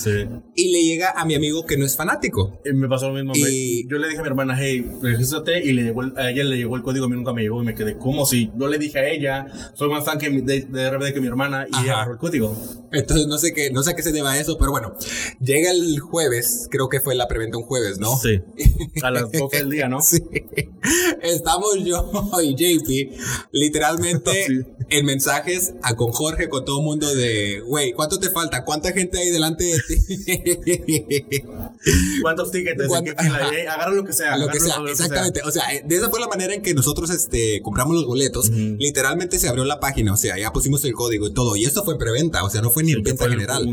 y 0.55 0.71
le 0.71 0.81
llega 0.81 1.11
a 1.15 1.25
mi 1.25 1.35
amigo 1.35 1.67
que 1.67 1.77
no 1.77 1.85
es 1.85 1.95
fanático. 1.95 2.59
Y 2.65 2.73
me 2.73 2.87
pasó 2.87 3.09
lo 3.09 3.13
mismo. 3.13 3.33
Y 3.35 3.87
yo 3.87 3.99
le 3.99 4.07
dije 4.07 4.19
a 4.19 4.23
mi 4.23 4.29
hermana, 4.29 4.57
hey, 4.59 4.89
regístrate 5.01 5.63
y 5.63 5.73
le 5.73 5.83
llegó 5.83 6.01
a 6.01 6.31
ella 6.31 6.43
le 6.43 6.57
llegó 6.57 6.75
el 6.75 6.81
código, 6.81 7.05
a 7.05 7.09
mí 7.09 7.15
nunca 7.15 7.33
me 7.33 7.41
llegó 7.41 7.61
y 7.61 7.65
me 7.65 7.75
quedé, 7.75 7.97
como 7.97 8.25
si 8.25 8.51
yo 8.57 8.67
le 8.67 8.77
dije 8.77 8.99
a 8.99 9.09
ella, 9.09 9.47
soy 9.75 9.89
más 9.89 10.05
fan 10.05 10.17
que 10.17 10.29
de, 10.29 10.61
de 10.61 10.89
RBD 10.89 11.13
que 11.13 11.21
mi 11.21 11.27
hermana 11.27 11.67
y 11.69 11.87
agarró 11.89 12.13
el 12.13 12.17
código. 12.17 12.55
Entonces, 12.91 13.27
no 13.27 13.37
sé 13.37 13.53
qué, 13.53 13.71
no 13.71 13.83
sé 13.83 13.91
a 13.91 13.95
qué 13.95 14.01
se 14.01 14.11
deba 14.11 14.37
eso, 14.37 14.57
pero 14.57 14.71
bueno, 14.71 14.95
llega 15.39 15.71
el 15.71 15.99
jueves, 15.99 16.67
creo 16.79 16.87
que 16.87 17.01
fue 17.01 17.13
la 17.13 17.27
preventa 17.27 17.57
un 17.57 17.65
jueves, 17.65 17.99
¿no? 17.99 18.15
Sí. 18.15 18.41
A 19.03 19.11
las 19.11 19.29
12 19.33 19.57
del 19.57 19.69
día, 19.69 19.89
¿no? 19.89 19.99
Sí. 19.99 20.23
Estamos 21.21 21.75
yo 21.83 22.09
y 22.41 22.55
JP 22.55 23.19
literalmente 23.51 24.65
en 24.89 25.05
mensajes 25.05 25.73
a 25.81 25.95
con 25.95 26.11
Jorge, 26.11 26.49
con 26.49 26.65
todo 26.65 26.79
el 26.79 26.85
mundo 26.85 27.13
de, 27.13 27.61
güey, 27.61 27.93
¿cuánto 27.93 28.19
te 28.19 28.29
falta? 28.29 28.65
¿Cuánta 28.65 28.91
gente 28.91 29.19
hay 29.19 29.29
delante 29.29 29.63
de 29.63 29.79
ti? 29.87 31.35
¿Cuántos 32.21 32.51
tickets? 32.51 32.83
Agarra 32.91 33.91
lo 33.91 34.03
que 34.03 34.13
sea. 34.13 34.37
Lo 34.37 34.47
que 34.47 34.59
sea, 34.59 34.75
exactamente. 34.89 35.41
O 35.43 35.51
sea, 35.51 35.63
de 35.83 35.95
esa 35.95 36.09
fue 36.09 36.19
la 36.19 36.27
manera 36.27 36.53
en 36.53 36.61
que 36.61 36.73
nosotros 36.73 37.09
este, 37.09 37.61
compramos 37.61 37.95
los 37.95 38.05
boletos. 38.05 38.49
Literalmente 38.49 39.39
se 39.39 39.47
abrió 39.47 39.65
la 39.65 39.79
página, 39.79 40.13
o 40.13 40.17
sea, 40.17 40.37
ya 40.37 40.51
pusimos 40.51 40.83
el 40.85 40.93
código 40.93 41.27
y 41.27 41.33
todo. 41.33 41.55
Y 41.55 41.65
esto 41.65 41.83
fue 41.83 41.93
en 41.93 41.99
preventa, 41.99 42.43
o 42.43 42.49
sea, 42.49 42.61
no 42.61 42.69
fue 42.71 42.83
ni 42.83 42.93
en 42.93 43.03
venta 43.03 43.29
general. 43.29 43.65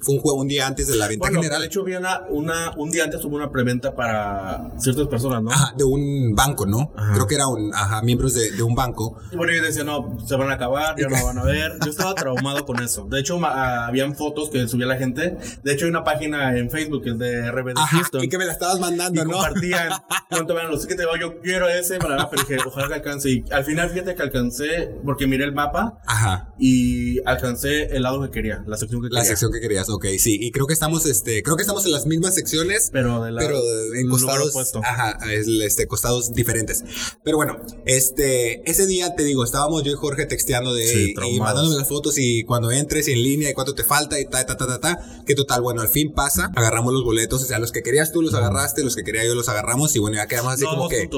fue 0.00 0.14
un 0.14 0.20
juego 0.20 0.40
un 0.40 0.48
día 0.48 0.66
antes 0.66 0.86
de 0.88 0.96
la 0.96 1.08
venta 1.08 1.28
general. 1.28 1.60
De 1.60 1.66
hecho, 1.66 1.82
había 1.82 2.00
una, 2.30 2.72
un 2.76 2.90
día 2.90 3.04
antes 3.04 3.24
hubo 3.24 3.36
una 3.36 3.50
preventa 3.50 3.94
para 3.94 4.72
ciertas 4.78 5.08
personas, 5.08 5.42
¿no? 5.42 5.50
Ajá, 5.50 5.74
de 5.76 5.84
un 5.84 6.34
banco, 6.34 6.66
¿no? 6.66 6.92
Creo 7.14 7.26
que 7.26 7.34
era 7.34 7.46
un, 7.48 7.74
ajá, 7.74 8.02
miembros 8.02 8.34
de, 8.34 8.52
de 8.52 8.62
un 8.62 8.74
banco. 8.74 9.16
Bueno, 9.34 9.52
yo 9.54 9.62
decía, 9.62 9.84
no, 9.84 10.18
se 10.26 10.36
van 10.36 10.50
a 10.50 10.59
acabar, 10.60 10.96
ya 10.98 11.08
no 11.08 11.24
van 11.24 11.38
a 11.38 11.44
ver. 11.44 11.78
Yo 11.82 11.90
estaba 11.90 12.14
traumado 12.14 12.66
con 12.66 12.82
eso. 12.82 13.06
De 13.08 13.20
hecho, 13.20 13.44
habían 13.44 14.14
fotos 14.14 14.50
que 14.50 14.68
subía 14.68 14.86
la 14.86 14.96
gente. 14.96 15.38
De 15.62 15.72
hecho, 15.72 15.86
hay 15.86 15.90
una 15.90 16.04
página 16.04 16.56
en 16.56 16.70
Facebook, 16.70 17.02
el 17.06 17.18
de 17.18 17.50
RBD 17.50 17.76
Houston. 17.76 18.24
Y 18.24 18.28
que 18.28 18.36
me 18.38 18.44
la 18.44 18.52
estabas 18.52 18.78
mandando, 18.78 19.22
y 19.22 19.24
¿no? 19.24 19.32
compartían 19.32 19.90
cuánto 20.28 20.54
vean 20.54 20.70
los 20.70 20.86
tickets. 20.86 21.02
Yo 21.18 21.40
quiero 21.40 21.68
ese, 21.68 21.98
para 21.98 22.28
pero 22.28 22.42
dije, 22.42 22.58
ojalá 22.66 22.88
que 22.88 22.94
alcance. 22.94 23.30
Y 23.30 23.44
al 23.50 23.64
final, 23.64 23.90
fíjate 23.90 24.14
que 24.14 24.22
alcancé, 24.22 24.94
porque 25.04 25.26
miré 25.26 25.44
el 25.44 25.52
mapa. 25.52 25.98
Ajá. 26.06 26.52
Y 26.58 27.20
alcancé 27.26 27.96
el 27.96 28.02
lado 28.02 28.22
que 28.22 28.30
quería, 28.30 28.62
la 28.66 28.76
sección 28.76 29.00
que 29.00 29.08
quería. 29.08 29.22
La 29.22 29.24
sección 29.24 29.52
que 29.52 29.60
querías, 29.60 29.88
ok, 29.88 30.06
sí. 30.18 30.38
Y 30.40 30.50
creo 30.52 30.66
que 30.66 30.74
estamos, 30.74 31.06
este, 31.06 31.42
creo 31.42 31.56
que 31.56 31.62
estamos 31.62 31.86
en 31.86 31.92
las 31.92 32.06
mismas 32.06 32.34
secciones. 32.34 32.90
Pero 32.92 33.22
de 33.22 33.32
la, 33.32 33.40
pero 33.40 33.58
en 33.94 34.08
costados. 34.08 34.54
Ajá, 34.84 35.18
este, 35.32 35.86
costados 35.86 36.32
diferentes. 36.34 36.84
Pero 37.24 37.38
bueno, 37.38 37.56
este, 37.86 38.68
ese 38.70 38.86
día 38.86 39.14
te 39.14 39.24
digo, 39.24 39.42
estábamos 39.44 39.82
yo 39.84 39.92
y 39.92 39.94
Jorge 39.94 40.26
texteando 40.26 40.49
de 40.74 41.14
y 41.30 41.38
mandándome 41.38 41.76
las 41.76 41.88
fotos 41.88 42.18
y 42.18 42.44
cuando 42.44 42.70
entres 42.70 43.08
y 43.08 43.12
en 43.12 43.22
línea 43.22 43.50
y 43.50 43.54
cuánto 43.54 43.74
te 43.74 43.84
falta 43.84 44.18
y 44.18 44.24
ta, 44.26 44.44
ta, 44.44 44.56
ta, 44.56 44.66
ta, 44.66 44.80
ta. 44.80 45.22
Que 45.26 45.34
total, 45.34 45.62
bueno, 45.62 45.80
al 45.80 45.88
fin 45.88 46.12
pasa, 46.12 46.50
agarramos 46.56 46.92
los 46.92 47.04
boletos, 47.04 47.42
o 47.42 47.46
sea, 47.46 47.58
los 47.58 47.72
que 47.72 47.82
querías 47.82 48.12
tú 48.12 48.22
los 48.22 48.34
agarraste, 48.34 48.82
los 48.82 48.96
que 48.96 49.04
quería 49.04 49.24
yo 49.24 49.34
los 49.34 49.48
agarramos 49.48 49.94
y 49.96 49.98
bueno, 49.98 50.16
ya 50.16 50.26
quedamos 50.26 50.54
así 50.54 50.64
como 50.64 50.88
que. 50.88 51.08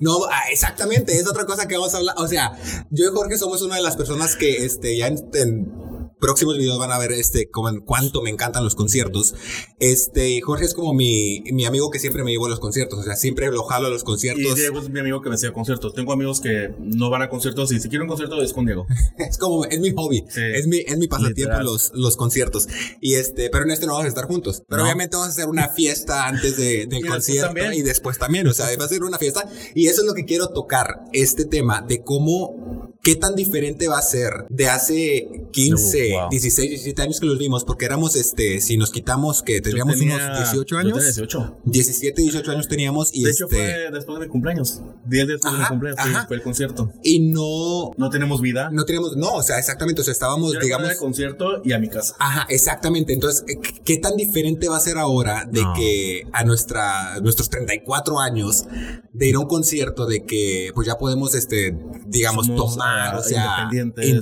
No, 0.00 0.24
ah, 0.30 0.42
exactamente, 0.52 1.16
es 1.18 1.28
otra 1.28 1.46
cosa 1.46 1.68
que 1.68 1.76
vamos 1.76 1.94
a 1.94 1.98
hablar. 1.98 2.16
O 2.18 2.28
sea, 2.28 2.52
yo 2.90 3.06
y 3.06 3.08
Jorge 3.08 3.38
somos 3.38 3.62
una 3.62 3.76
de 3.76 3.82
las 3.82 3.96
personas 3.96 4.36
que 4.36 4.64
este, 4.64 4.96
ya 4.96 5.06
en 5.06 5.89
próximos 6.20 6.58
videos 6.58 6.78
van 6.78 6.92
a 6.92 6.98
ver 6.98 7.12
este, 7.12 7.50
como 7.50 7.84
cuánto 7.84 8.22
me 8.22 8.30
encantan 8.30 8.62
los 8.64 8.74
conciertos. 8.74 9.34
Este, 9.78 10.40
Jorge 10.40 10.66
es 10.66 10.74
como 10.74 10.94
mi, 10.94 11.42
mi 11.52 11.64
amigo 11.64 11.90
que 11.90 11.98
siempre 11.98 12.22
me 12.22 12.30
lleva 12.30 12.46
a 12.46 12.50
los 12.50 12.60
conciertos, 12.60 12.98
o 12.98 13.02
sea, 13.02 13.16
siempre 13.16 13.50
lo 13.50 13.64
jalo 13.64 13.88
a 13.88 13.90
los 13.90 14.04
conciertos. 14.04 14.52
Y 14.52 14.54
Diego 14.54 14.78
es 14.78 14.88
mi 14.90 15.00
amigo 15.00 15.20
que 15.22 15.28
me 15.28 15.34
hacía 15.34 15.52
conciertos. 15.52 15.94
Tengo 15.94 16.12
amigos 16.12 16.40
que 16.40 16.74
no 16.78 17.10
van 17.10 17.22
a 17.22 17.28
conciertos 17.28 17.72
y 17.72 17.80
si 17.80 17.88
quiero 17.88 18.04
un 18.04 18.08
concierto 18.08 18.40
es 18.42 18.52
con 18.52 18.66
Diego. 18.66 18.86
es 19.18 19.38
como, 19.38 19.64
es 19.64 19.80
mi 19.80 19.92
hobby, 19.92 20.24
es 20.54 20.66
mi, 20.66 20.78
es 20.78 20.98
mi 20.98 21.08
pasatiempo 21.08 21.60
los, 21.62 21.92
los 21.94 22.16
conciertos. 22.16 22.68
Y 23.00 23.14
este, 23.14 23.50
pero 23.50 23.64
en 23.64 23.70
este 23.70 23.86
no 23.86 23.92
vamos 23.92 24.06
a 24.06 24.08
estar 24.08 24.26
juntos. 24.26 24.62
Pero 24.68 24.82
obviamente 24.82 25.16
vamos 25.16 25.28
a 25.28 25.32
hacer 25.32 25.48
una 25.48 25.68
fiesta 25.68 26.26
antes 26.26 26.56
de, 26.56 26.86
del 26.88 27.06
concierto 27.06 27.72
y 27.72 27.82
después 27.82 28.18
también, 28.18 28.46
o 28.46 28.52
sea, 28.52 28.66
va 28.78 28.84
a 28.84 28.88
ser 28.88 29.02
una 29.02 29.18
fiesta. 29.18 29.48
Y 29.74 29.86
eso 29.86 30.02
es 30.02 30.06
lo 30.06 30.14
que 30.14 30.24
quiero 30.24 30.48
tocar, 30.48 31.04
este 31.12 31.44
tema 31.44 31.82
de 31.82 32.02
cómo, 32.02 32.89
qué 33.02 33.16
tan 33.16 33.34
diferente 33.34 33.88
va 33.88 33.98
a 33.98 34.02
ser 34.02 34.46
de 34.48 34.68
hace 34.68 35.28
15, 35.52 36.12
16, 36.30 36.70
17 36.70 37.02
años 37.02 37.20
que 37.20 37.26
los 37.26 37.38
vimos, 37.38 37.64
porque 37.64 37.84
éramos, 37.84 38.16
este, 38.16 38.60
si 38.60 38.76
nos 38.76 38.90
quitamos 38.90 39.42
que 39.42 39.60
teníamos 39.60 40.00
unos 40.00 40.20
18 40.38 40.78
años. 40.78 41.02
18. 41.02 41.60
17, 41.64 42.22
18 42.22 42.50
años 42.50 42.68
teníamos 42.68 43.10
y 43.12 43.24
de 43.24 43.30
este. 43.30 43.44
hecho 43.44 43.48
fue 43.48 43.90
después 43.92 44.18
de 44.18 44.26
mi 44.26 44.30
cumpleaños. 44.30 44.82
10 45.06 45.26
días 45.26 45.40
después 45.40 45.54
de 45.54 45.58
mi 45.60 45.66
cumpleaños 45.66 46.26
fue 46.26 46.36
el 46.36 46.42
concierto. 46.42 46.92
Y 47.02 47.20
no. 47.20 47.92
No 47.96 48.10
tenemos 48.10 48.40
vida. 48.40 48.70
No 48.70 48.84
teníamos, 48.84 49.16
no, 49.16 49.34
o 49.34 49.42
sea, 49.42 49.58
exactamente, 49.58 50.02
o 50.02 50.04
sea, 50.04 50.12
estábamos, 50.12 50.58
digamos. 50.60 50.90
al 50.90 50.96
concierto 50.96 51.62
y 51.64 51.72
a 51.72 51.78
mi 51.78 51.88
casa. 51.88 52.14
Ajá, 52.18 52.46
exactamente. 52.48 53.12
Entonces, 53.12 53.44
¿qué 53.84 53.96
tan 53.96 54.16
diferente 54.16 54.68
va 54.68 54.76
a 54.76 54.80
ser 54.80 54.98
ahora 54.98 55.48
de 55.50 55.62
que 55.76 56.26
a 56.32 56.44
nuestra, 56.44 57.20
nuestros 57.20 57.48
34 57.50 58.20
años 58.20 58.66
de 59.12 59.28
ir 59.28 59.34
a 59.36 59.40
un 59.40 59.46
concierto, 59.46 60.06
de 60.06 60.24
que 60.24 60.70
pues 60.74 60.86
ya 60.86 60.96
podemos, 60.96 61.34
este, 61.34 61.76
digamos, 62.06 62.46
tomar, 62.54 62.89
o 63.18 63.22
sea, 63.22 63.68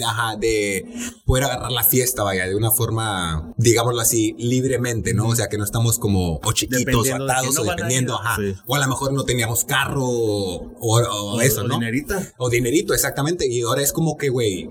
ajá, 0.07 0.37
de 0.37 0.87
poder 1.25 1.45
agarrar 1.45 1.73
la 1.73 1.85
fiesta, 1.85 2.23
vaya, 2.23 2.47
de 2.47 2.55
una 2.55 2.71
forma, 2.71 3.53
digámoslo 3.57 4.01
así, 4.01 4.35
libremente, 4.39 5.15
¿no? 5.15 5.29
O 5.29 5.37
sea, 5.37 5.49
que 5.49 5.59
no 5.59 5.65
estamos 5.65 5.99
como 5.99 6.41
o 6.43 6.53
chiquitos 6.53 7.11
atados 7.11 7.59
o 7.59 7.65
dependiendo, 7.65 8.21
ajá. 8.21 8.37
O 8.67 8.75
a 8.75 8.79
lo 8.79 8.89
mejor 8.89 9.13
no 9.13 9.25
teníamos 9.25 9.65
carro 9.65 10.05
o, 10.07 11.41
eso, 11.41 11.65
¿no? 11.65 11.77
O 11.77 11.79
dinerito. 11.79 12.15
O 12.39 12.51
dinerito, 12.51 12.95
exactamente. 12.95 13.47
Y 13.47 13.63
ahora 13.63 13.83
es 13.83 13.93
como 13.93 14.17
que, 14.17 14.29
güey, 14.29 14.69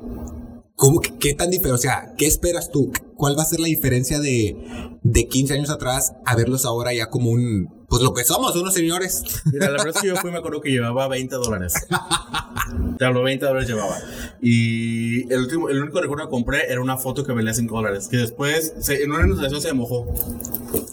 ¿Cómo, 0.75 1.01
qué 1.01 1.33
tan 1.33 1.49
diferente? 1.49 1.73
O 1.73 1.81
sea, 1.81 2.13
¿qué 2.19 2.27
esperas 2.27 2.69
tú? 2.69 2.91
¿Cuál 3.15 3.35
va 3.35 3.41
a 3.41 3.47
ser 3.47 3.59
la 3.59 3.65
diferencia 3.65 4.19
de, 4.19 4.55
de 5.01 5.27
15 5.27 5.55
años 5.55 5.69
atrás 5.71 6.13
a 6.23 6.35
verlos 6.35 6.65
ahora 6.65 6.93
ya 6.93 7.09
como 7.09 7.31
un, 7.31 7.76
pues 7.87 8.01
lo 8.01 8.13
que 8.13 8.23
somos, 8.25 8.55
unos 8.55 8.73
señores. 8.73 9.23
Mira, 9.45 9.67
la 9.67 9.83
verdad 9.83 9.93
es 9.95 10.01
que 10.01 10.07
yo 10.07 10.15
fui, 10.17 10.29
me 10.31 10.39
acuerdo 10.39 10.59
que 10.59 10.71
llevaba 10.71 11.07
20 11.07 11.35
dólares. 11.35 11.73
Te 12.97 13.05
hablo, 13.05 13.23
20 13.23 13.45
dólares 13.45 13.69
llevaba. 13.69 13.97
Y 14.41 15.31
el 15.31 15.39
último, 15.39 15.69
el 15.69 15.81
único 15.81 16.01
recuerdo 16.01 16.25
que 16.25 16.29
compré 16.29 16.69
era 16.69 16.81
una 16.81 16.97
foto 16.97 17.23
que 17.23 17.31
valía 17.31 17.53
5 17.53 17.73
dólares. 17.73 18.09
Que 18.09 18.17
después, 18.17 18.73
en 18.89 19.11
una 19.11 19.25
inundación 19.25 19.61
se 19.61 19.71
mojó. 19.73 20.05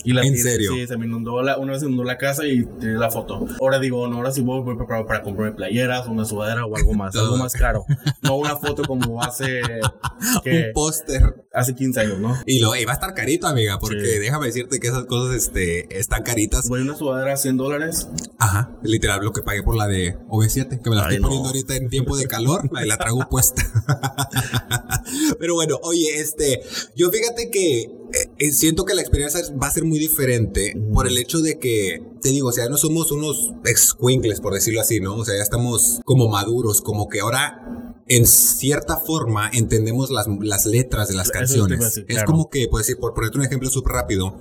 Y 0.05 0.13
la 0.13 0.23
¿En 0.23 0.37
serio? 0.37 0.73
Sí, 0.73 0.87
se 0.87 0.97
me 0.97 1.07
inundó 1.07 1.43
la, 1.43 1.57
una 1.59 1.73
vez 1.73 1.81
se 1.81 1.87
inundó 1.87 2.05
la 2.05 2.19
casa 2.19 2.47
y 2.47 2.65
tiré 2.65 2.95
la 2.95 3.11
foto. 3.11 3.45
Ahora 3.61 3.81
digo, 3.81 4.07
no, 4.07 4.19
ahora 4.19 4.31
sí 4.31 4.43
voy, 4.43 4.63
voy 4.63 4.77
preparado 4.77 5.07
para 5.07 5.23
comprarme 5.23 5.57
playeras, 5.57 6.07
una 6.07 6.25
sudadera 6.25 6.65
o 6.65 6.77
algo 6.77 6.95
más, 6.95 7.17
algo 7.17 7.37
más 7.39 7.55
caro. 7.55 7.85
No 8.23 8.37
una 8.37 8.57
foto 8.57 8.83
como 8.85 9.21
hace. 9.23 9.63
Un 10.45 10.73
póster. 10.73 11.47
Hace 11.53 11.75
15 11.75 12.01
años, 12.01 12.19
¿no? 12.19 12.37
Y 12.47 12.61
lo, 12.61 12.75
y 12.77 12.85
va 12.85 12.93
a 12.93 12.95
estar 12.95 13.15
carito, 13.15 13.47
amiga, 13.47 13.79
porque 13.79 14.19
déjame 14.21 14.47
decirte 14.47 14.81
que 14.81 14.89
esas 14.89 15.05
cosas 15.05 15.37
este, 15.37 15.99
están 15.99 16.23
caritas 16.23 16.69
una 16.85 16.97
sudadera 16.97 17.37
100 17.37 17.57
dólares. 17.57 18.09
Ajá, 18.39 18.71
literal 18.83 19.25
lo 19.25 19.33
que 19.33 19.43
pagué 19.43 19.63
por 19.63 19.77
la 19.77 19.87
de 19.87 20.17
OV7, 20.29 20.83
que 20.83 20.91
me 20.91 20.97
la 20.97 21.03
estoy 21.03 21.21
poniendo 21.21 21.49
ahorita 21.49 21.77
en 21.77 21.89
tiempo 21.89 22.17
de 22.17 22.27
calor, 22.27 22.69
y 22.83 22.87
la 22.87 22.97
traigo 22.97 23.29
puesta. 23.29 23.63
Pero 25.39 25.55
bueno, 25.55 25.79
oye, 25.83 26.21
este, 26.21 26.63
yo 26.95 27.11
fíjate 27.11 27.51
que 27.51 27.91
eh, 28.39 28.53
siento 28.53 28.85
que 28.85 28.95
la 28.95 29.01
experiencia 29.01 29.41
va 29.61 29.67
a 29.67 29.71
ser 29.71 29.85
muy 29.85 29.99
diferente 29.99 30.75
por 30.93 31.07
el 31.07 31.19
hecho 31.19 31.41
de 31.41 31.59
que, 31.59 32.03
te 32.21 32.29
digo, 32.31 32.49
o 32.49 32.53
sea, 32.53 32.69
no 32.69 32.77
somos 32.77 33.11
unos 33.13 33.53
ex 33.65 33.97
por 34.41 34.55
decirlo 34.55 34.81
así, 34.81 35.01
¿no? 35.01 35.17
O 35.17 35.25
sea, 35.25 35.37
ya 35.37 35.43
estamos 35.43 36.01
como 36.05 36.29
maduros, 36.29 36.81
como 36.81 37.09
que 37.09 37.21
ahora 37.21 37.84
en 38.07 38.27
cierta 38.27 38.99
forma 38.99 39.51
entendemos 39.53 40.11
las, 40.11 40.27
las 40.41 40.67
letras 40.67 41.09
de 41.09 41.15
las 41.15 41.31
canciones. 41.31 42.03
Es 42.09 42.25
como 42.25 42.51
que, 42.51 42.69
pues 42.69 42.87
decir, 42.87 43.01
por 43.01 43.15
ponerte 43.15 43.39
un 43.39 43.45
ejemplo 43.45 43.71
súper 43.71 43.95
rápido, 43.95 44.39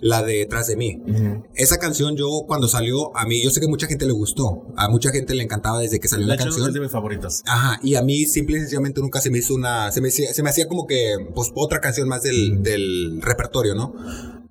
la 0.00 0.22
de 0.22 0.44
Detrás 0.44 0.66
de 0.66 0.76
mí. 0.76 1.00
Esa 1.54 1.78
canción 1.78 2.16
yo 2.16 2.44
cuando 2.46 2.68
salió, 2.68 3.16
a 3.16 3.24
mí, 3.24 3.42
yo 3.42 3.50
sé 3.50 3.60
que 3.60 3.68
mucha 3.68 3.86
gente 3.86 4.04
le 4.04 4.12
gustó, 4.12 4.66
a 4.76 4.88
mucha 4.88 5.10
gente 5.10 5.34
le 5.34 5.42
encantaba 5.42 5.78
desde 5.78 6.00
que 6.00 6.08
salió 6.08 6.26
la, 6.26 6.36
canción. 6.36 6.68
Es 6.68 6.74
de 6.74 6.80
mis 6.80 6.90
favoritas. 6.90 7.42
Ajá, 7.46 7.80
y 7.82 7.94
a 7.94 8.02
mí 8.02 8.26
simple 8.26 8.58
y 8.58 8.60
sencillamente 8.60 9.00
nunca 9.00 9.20
se 9.20 9.30
me 9.30 9.38
hizo 9.38 9.54
una, 9.54 9.90
se 9.90 10.00
me, 10.00 10.10
se 10.10 10.42
me 10.42 10.50
hacía 10.50 10.68
como 10.68 10.86
que, 10.86 11.14
pues 11.34 11.50
otra 11.54 11.80
canción 11.80 12.08
más 12.08 12.22
del, 12.22 12.62
del 12.62 13.22
repertorio, 13.22 13.74
¿no? 13.74 13.94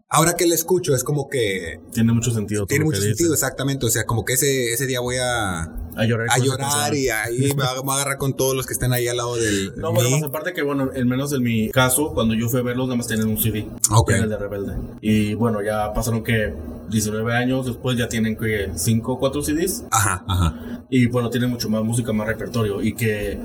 Ahora 0.09 0.35
que 0.35 0.45
la 0.45 0.53
escucho 0.53 0.93
es 0.95 1.03
como 1.03 1.27
que... 1.27 1.79
Tiene 1.91 2.13
mucho 2.13 2.31
sentido. 2.31 2.67
Tiene 2.67 2.85
mucho 2.85 3.01
sentido, 3.01 3.33
exactamente. 3.33 3.87
O 3.87 3.89
sea, 3.89 4.05
como 4.05 4.23
que 4.25 4.33
ese, 4.33 4.71
ese 4.71 4.85
día 4.85 4.99
voy 4.99 5.15
a... 5.19 5.82
A 5.95 6.05
llorar. 6.05 6.27
A 6.31 6.37
llorar 6.39 6.95
y 6.95 7.09
ahí 7.09 7.53
me, 7.55 7.63
voy 7.83 7.91
a 7.91 7.95
agarrar 7.95 8.17
con 8.17 8.33
todos 8.35 8.55
los 8.55 8.65
que 8.65 8.73
estén 8.73 8.93
ahí 8.93 9.07
al 9.07 9.17
lado 9.17 9.35
del... 9.35 9.73
No, 9.77 9.93
bueno, 9.93 10.09
más 10.09 10.23
aparte 10.23 10.53
que, 10.53 10.61
bueno, 10.61 10.89
al 10.95 11.05
menos 11.05 11.33
en 11.33 11.43
mi 11.43 11.69
caso, 11.69 12.13
cuando 12.13 12.33
yo 12.33 12.49
fui 12.49 12.59
a 12.59 12.63
verlos, 12.63 12.87
nada 12.87 12.97
más 12.97 13.07
tienen 13.07 13.27
un 13.27 13.37
CD. 13.37 13.67
Ok. 13.91 14.11
el 14.11 14.29
de 14.29 14.37
Rebelde. 14.37 14.73
Y 15.01 15.33
bueno, 15.35 15.61
ya 15.61 15.93
pasaron 15.93 16.23
que 16.23 16.53
19 16.89 17.33
años 17.35 17.65
después 17.65 17.97
ya 17.97 18.07
tienen 18.07 18.35
que 18.35 18.71
5 18.75 19.13
o 19.13 19.19
4 19.19 19.41
CDs. 19.41 19.85
Ajá, 19.91 20.23
ajá. 20.27 20.85
Y 20.89 21.07
bueno, 21.07 21.29
tienen 21.29 21.49
mucho 21.49 21.69
más 21.69 21.83
música, 21.83 22.13
más 22.13 22.27
repertorio. 22.27 22.81
Y 22.81 22.93
que 22.93 23.39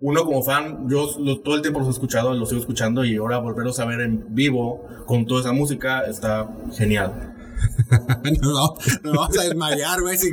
uno 0.00 0.24
como 0.24 0.42
fan, 0.42 0.86
yo 0.88 1.08
todo 1.42 1.54
el 1.54 1.62
tiempo 1.62 1.78
los 1.78 1.88
he 1.88 1.92
escuchado, 1.92 2.34
los 2.34 2.50
sigo 2.50 2.60
escuchando 2.60 3.04
y 3.04 3.16
ahora 3.16 3.38
volverlos 3.38 3.80
a 3.80 3.86
ver 3.86 4.02
en 4.02 4.34
vivo 4.34 4.86
con 5.06 5.24
toda 5.24 5.40
esa 5.40 5.52
música 5.52 6.02
está 6.02 6.46
genial. 6.76 7.33
no, 8.42 8.74
no 9.02 9.12
vamos 9.12 9.38
a 9.38 9.42
desmayar, 9.44 10.00
güey. 10.00 10.16
Si 10.18 10.32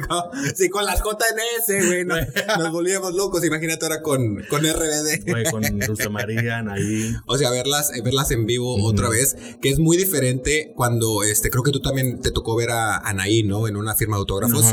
con, 0.70 0.86
las 0.86 1.00
JNS, 1.00 1.88
güey, 1.88 2.06
nos, 2.58 2.72
volvíamos 2.72 3.14
locos. 3.14 3.44
Imagínate 3.46 3.86
ahora 3.86 4.02
con, 4.02 4.44
con 4.50 4.62
RBD. 4.62 5.26
Güey, 5.28 5.46
con 5.52 5.62
Dulce 5.80 6.10
María, 6.10 6.64
ahí. 6.70 7.14
O 7.26 7.38
sea, 7.38 7.50
verlas, 7.50 7.92
verlas 8.04 8.32
en 8.32 8.46
vivo 8.46 8.84
otra 8.84 9.10
vez, 9.10 9.36
que 9.62 9.70
es 9.70 9.80
muy 9.80 9.98
diferente 9.98 10.74
cuando, 10.76 11.24
este, 11.24 11.50
creo 11.50 11.64
que 11.64 11.72
tú 11.72 11.82
también 11.82 12.22
te 12.22 12.32
tocó 12.32 12.56
ver 12.56 12.72
a 12.72 12.98
Anaí, 12.98 13.44
¿no? 13.44 13.68
En 13.68 13.76
una 13.76 13.96
firma 13.96 14.18
de 14.18 14.22
autógrafos. 14.22 14.66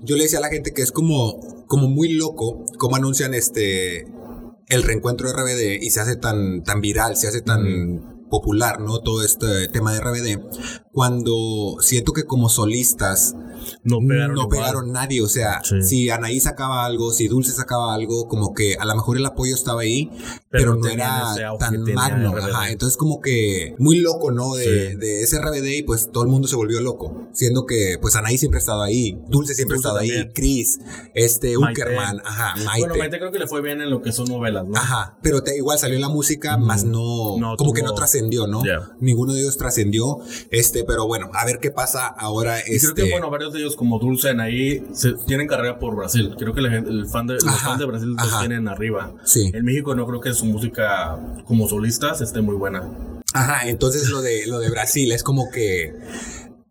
Yo 0.00 0.16
le 0.16 0.24
decía 0.24 0.38
a 0.38 0.42
la 0.42 0.48
gente 0.48 0.72
que 0.72 0.82
es 0.82 0.92
como, 0.92 1.64
como 1.66 1.88
muy 1.88 2.12
loco 2.12 2.64
cómo 2.78 2.96
anuncian 2.96 3.34
este 3.34 4.06
el 4.68 4.82
reencuentro 4.82 5.28
de 5.28 5.34
RBD 5.34 5.82
y 5.82 5.90
se 5.90 6.00
hace 6.00 6.16
tan, 6.16 6.62
tan 6.62 6.80
viral, 6.80 7.16
se 7.16 7.28
hace 7.28 7.40
tan 7.40 8.17
popular, 8.28 8.80
¿no? 8.80 9.00
Todo 9.00 9.22
este 9.24 9.68
tema 9.68 9.92
de 9.92 10.00
RBD, 10.00 10.40
cuando 10.92 11.76
siento 11.80 12.12
que 12.12 12.24
como 12.24 12.48
solistas 12.48 13.34
no 13.82 13.98
pegaron, 14.06 14.34
no 14.34 14.48
pegaron 14.48 14.92
nadie. 14.92 15.22
O 15.22 15.28
sea, 15.28 15.60
si 15.62 16.10
Anaí 16.10 16.40
sacaba 16.40 16.84
algo, 16.84 17.12
si 17.12 17.28
Dulce 17.28 17.52
sacaba 17.52 17.94
algo, 17.94 18.28
como 18.28 18.54
que 18.54 18.76
a 18.78 18.84
lo 18.84 18.94
mejor 18.94 19.16
el 19.16 19.26
apoyo 19.26 19.54
estaba 19.54 19.82
ahí, 19.82 20.10
pero, 20.50 20.76
no 20.76 20.88
era 20.88 21.34
tan 21.58 21.82
magno. 21.94 22.34
Ajá, 22.36 22.70
entonces 22.70 22.96
como 22.96 23.20
que 23.20 23.74
muy 23.78 23.98
loco, 23.98 24.30
¿no? 24.30 24.54
De, 24.54 24.96
de, 24.96 25.22
ese 25.22 25.40
RBD 25.40 25.78
y 25.78 25.82
pues 25.82 26.10
todo 26.12 26.24
el 26.24 26.30
mundo 26.30 26.48
se 26.48 26.56
volvió 26.56 26.80
loco. 26.80 27.28
Siendo 27.32 27.66
que 27.66 27.98
pues 28.00 28.16
Anaí 28.16 28.38
siempre 28.38 28.58
ha 28.58 28.60
estado 28.60 28.82
ahí, 28.82 29.18
Dulce 29.28 29.54
siempre 29.54 29.76
ha 29.76 29.78
estado 29.78 29.98
ahí, 29.98 30.30
Chris, 30.34 30.80
este, 31.14 31.56
Uckerman, 31.56 32.20
ajá, 32.24 32.54
Maite. 32.64 32.80
Bueno, 32.80 32.94
Maite 32.96 33.18
creo 33.18 33.32
que 33.32 33.38
le 33.38 33.46
fue 33.46 33.62
bien 33.62 33.80
en 33.80 33.90
lo 33.90 34.02
que 34.02 34.12
son 34.12 34.26
novelas, 34.28 34.66
¿no? 34.66 34.76
Ajá, 34.76 35.18
pero 35.22 35.42
te, 35.42 35.56
igual 35.56 35.78
salió 35.78 35.98
la 35.98 36.08
música, 36.08 36.56
más 36.56 36.84
no, 36.84 37.36
como 37.56 37.72
que 37.72 37.82
no 37.82 37.94
trascendió, 37.94 38.46
¿no? 38.46 38.62
Ninguno 39.00 39.34
de 39.34 39.40
ellos 39.40 39.56
trascendió, 39.56 40.18
este, 40.50 40.84
pero 40.84 41.06
bueno, 41.06 41.30
a 41.34 41.44
ver 41.44 41.58
qué 41.60 41.70
pasa 41.70 42.06
ahora. 42.06 42.60
Y 42.60 42.78
creo 42.78 42.94
que, 42.94 43.02
este 43.02 43.12
bueno, 43.12 43.30
varios 43.30 43.47
de 43.52 43.60
ellos 43.60 43.76
como 43.76 43.98
Dulce 43.98 44.30
ahí 44.40 44.84
se, 44.92 45.12
tienen 45.26 45.46
carrera 45.46 45.78
por 45.78 45.96
Brasil. 45.96 46.34
Creo 46.38 46.54
que 46.54 46.60
el 46.60 47.06
fan 47.06 47.26
de, 47.26 47.34
los 47.34 47.60
fans 47.60 47.78
de 47.78 47.86
Brasil 47.86 48.14
los 48.16 48.38
tienen 48.40 48.68
arriba. 48.68 49.12
Sí. 49.24 49.50
En 49.52 49.64
México 49.64 49.94
no 49.94 50.06
creo 50.06 50.20
que 50.20 50.32
su 50.34 50.44
música 50.44 51.18
como 51.44 51.68
solistas 51.68 52.20
esté 52.20 52.40
muy 52.40 52.54
buena. 52.54 52.82
Ajá, 53.34 53.68
entonces 53.68 54.08
lo 54.08 54.22
de, 54.22 54.46
lo 54.46 54.58
de 54.58 54.70
Brasil 54.70 55.12
es 55.12 55.22
como 55.22 55.50
que 55.50 55.94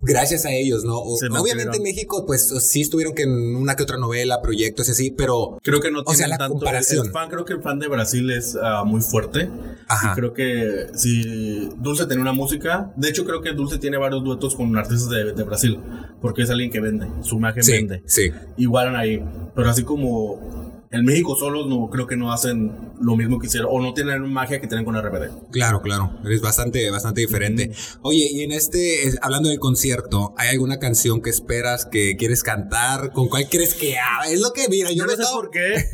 gracias 0.08 0.46
a 0.46 0.52
ellos, 0.52 0.84
¿no? 0.84 1.00
obviamente 1.00 1.78
en 1.78 1.84
México, 1.84 2.26
pues 2.26 2.48
sí 2.60 2.82
estuvieron 2.82 3.14
que 3.14 3.24
en 3.24 3.56
una 3.56 3.76
que 3.76 3.84
otra 3.84 3.98
novela, 3.98 4.42
proyectos 4.42 4.88
y 4.88 4.92
así, 4.92 5.12
pero. 5.12 5.58
Creo 5.64 5.80
que 5.80 5.92
no 5.92 6.04
tiene 6.04 6.16
o 6.16 6.18
sea, 6.18 6.28
la 6.28 6.38
tanto. 6.38 6.54
Comparación. 6.54 7.12
fan, 7.12 7.30
creo 7.30 7.46
que 7.46 7.54
el 7.54 7.62
fan 7.62 7.80
de 7.80 7.88
Brasil 7.88 8.30
es 8.32 8.58
ah, 8.62 8.84
muy 8.84 9.02
fuerte. 9.02 9.50
Ajá. 9.88 10.16
creo 10.16 10.34
que 10.34 10.88
si 10.96 11.70
Dulce 11.78 12.08
tiene 12.08 12.22
una 12.22 12.34
música, 12.34 12.92
de 12.96 13.10
hecho, 13.10 13.26
creo 13.26 13.42
que 13.42 13.54
Dulce 13.54 13.78
tiene 13.78 13.98
varios 13.98 14.24
duetos 14.24 14.56
con 14.56 14.76
artistas 14.78 15.10
de, 15.10 15.34
de 15.34 15.44
Brasil, 15.44 15.80
porque 16.22 16.44
es 16.44 16.50
alguien 16.50 16.72
que 16.72 16.80
vende, 16.80 17.08
su 17.22 17.38
imagen 17.38 17.64
vende. 17.66 18.04
Sí. 18.06 18.32
Igualan 18.58 18.96
ahí. 18.96 19.24
Pero 19.56 19.70
así 19.70 19.84
como 19.84 20.57
en 20.92 21.06
México 21.06 21.36
solos 21.36 21.68
no 21.68 21.90
creo 21.90 22.08
que 22.08 22.16
no 22.16 22.32
hacen 22.32 22.94
lo 23.00 23.16
mismo 23.16 23.40
que 23.40 23.48
hicieron 23.48 23.70
o 23.72 23.82
no 23.82 23.94
tienen 23.94 24.22
magia 24.32 24.60
que 24.62 24.68
tienen 24.68 24.86
con 24.86 24.96
RBD. 24.96 25.52
Claro, 25.52 25.82
claro, 25.82 26.18
es 26.30 26.42
bastante 26.42 26.90
bastante 26.90 27.22
diferente. 27.22 27.72
Oye, 28.02 28.28
y 28.32 28.42
en 28.42 28.52
este 28.52 29.12
hablando 29.22 29.50
del 29.50 29.60
concierto, 29.60 30.34
¿hay 30.38 30.50
alguna 30.50 30.80
canción 30.80 31.22
que 31.22 31.30
esperas 31.30 31.86
que 31.86 32.16
quieres 32.18 32.44
cantar? 32.44 33.12
¿Con 33.12 33.28
cuál 33.30 33.48
crees 33.50 33.74
que 33.74 33.98
ah, 33.98 34.30
es 34.30 34.40
lo 34.40 34.52
que 34.54 34.68
mira, 34.70 34.92
yo, 34.92 35.06
no 35.06 35.16
sé 35.16 35.24
por 35.32 35.50
qué. 35.50 35.86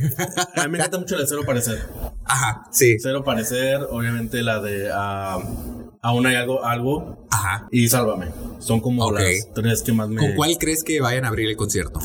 A 0.55 0.65
mí 0.65 0.71
me 0.71 0.77
encanta 0.77 0.99
mucho 0.99 1.15
la 1.15 1.21
de 1.21 1.27
Cero 1.27 1.43
Parecer. 1.45 1.79
Ajá, 2.25 2.65
sí. 2.71 2.97
Cero 2.99 3.23
Parecer, 3.23 3.81
obviamente 3.89 4.41
la 4.43 4.61
de 4.61 4.89
uh, 4.89 5.83
Aún 6.05 6.25
hay 6.25 6.35
algo 6.35 6.65
algo 6.65 7.25
Ajá. 7.31 7.67
y 7.71 7.87
Sálvame. 7.87 8.27
Son 8.59 8.81
como 8.81 9.09
las 9.11 9.47
tres 9.55 9.81
que 9.81 9.93
más 9.93 10.09
me 10.09 10.19
¿Con 10.19 10.35
cuál 10.35 10.57
crees 10.57 10.83
que 10.83 10.99
vayan 10.99 11.23
a 11.23 11.29
abrir 11.29 11.49
el 11.49 11.55
concierto? 11.55 12.01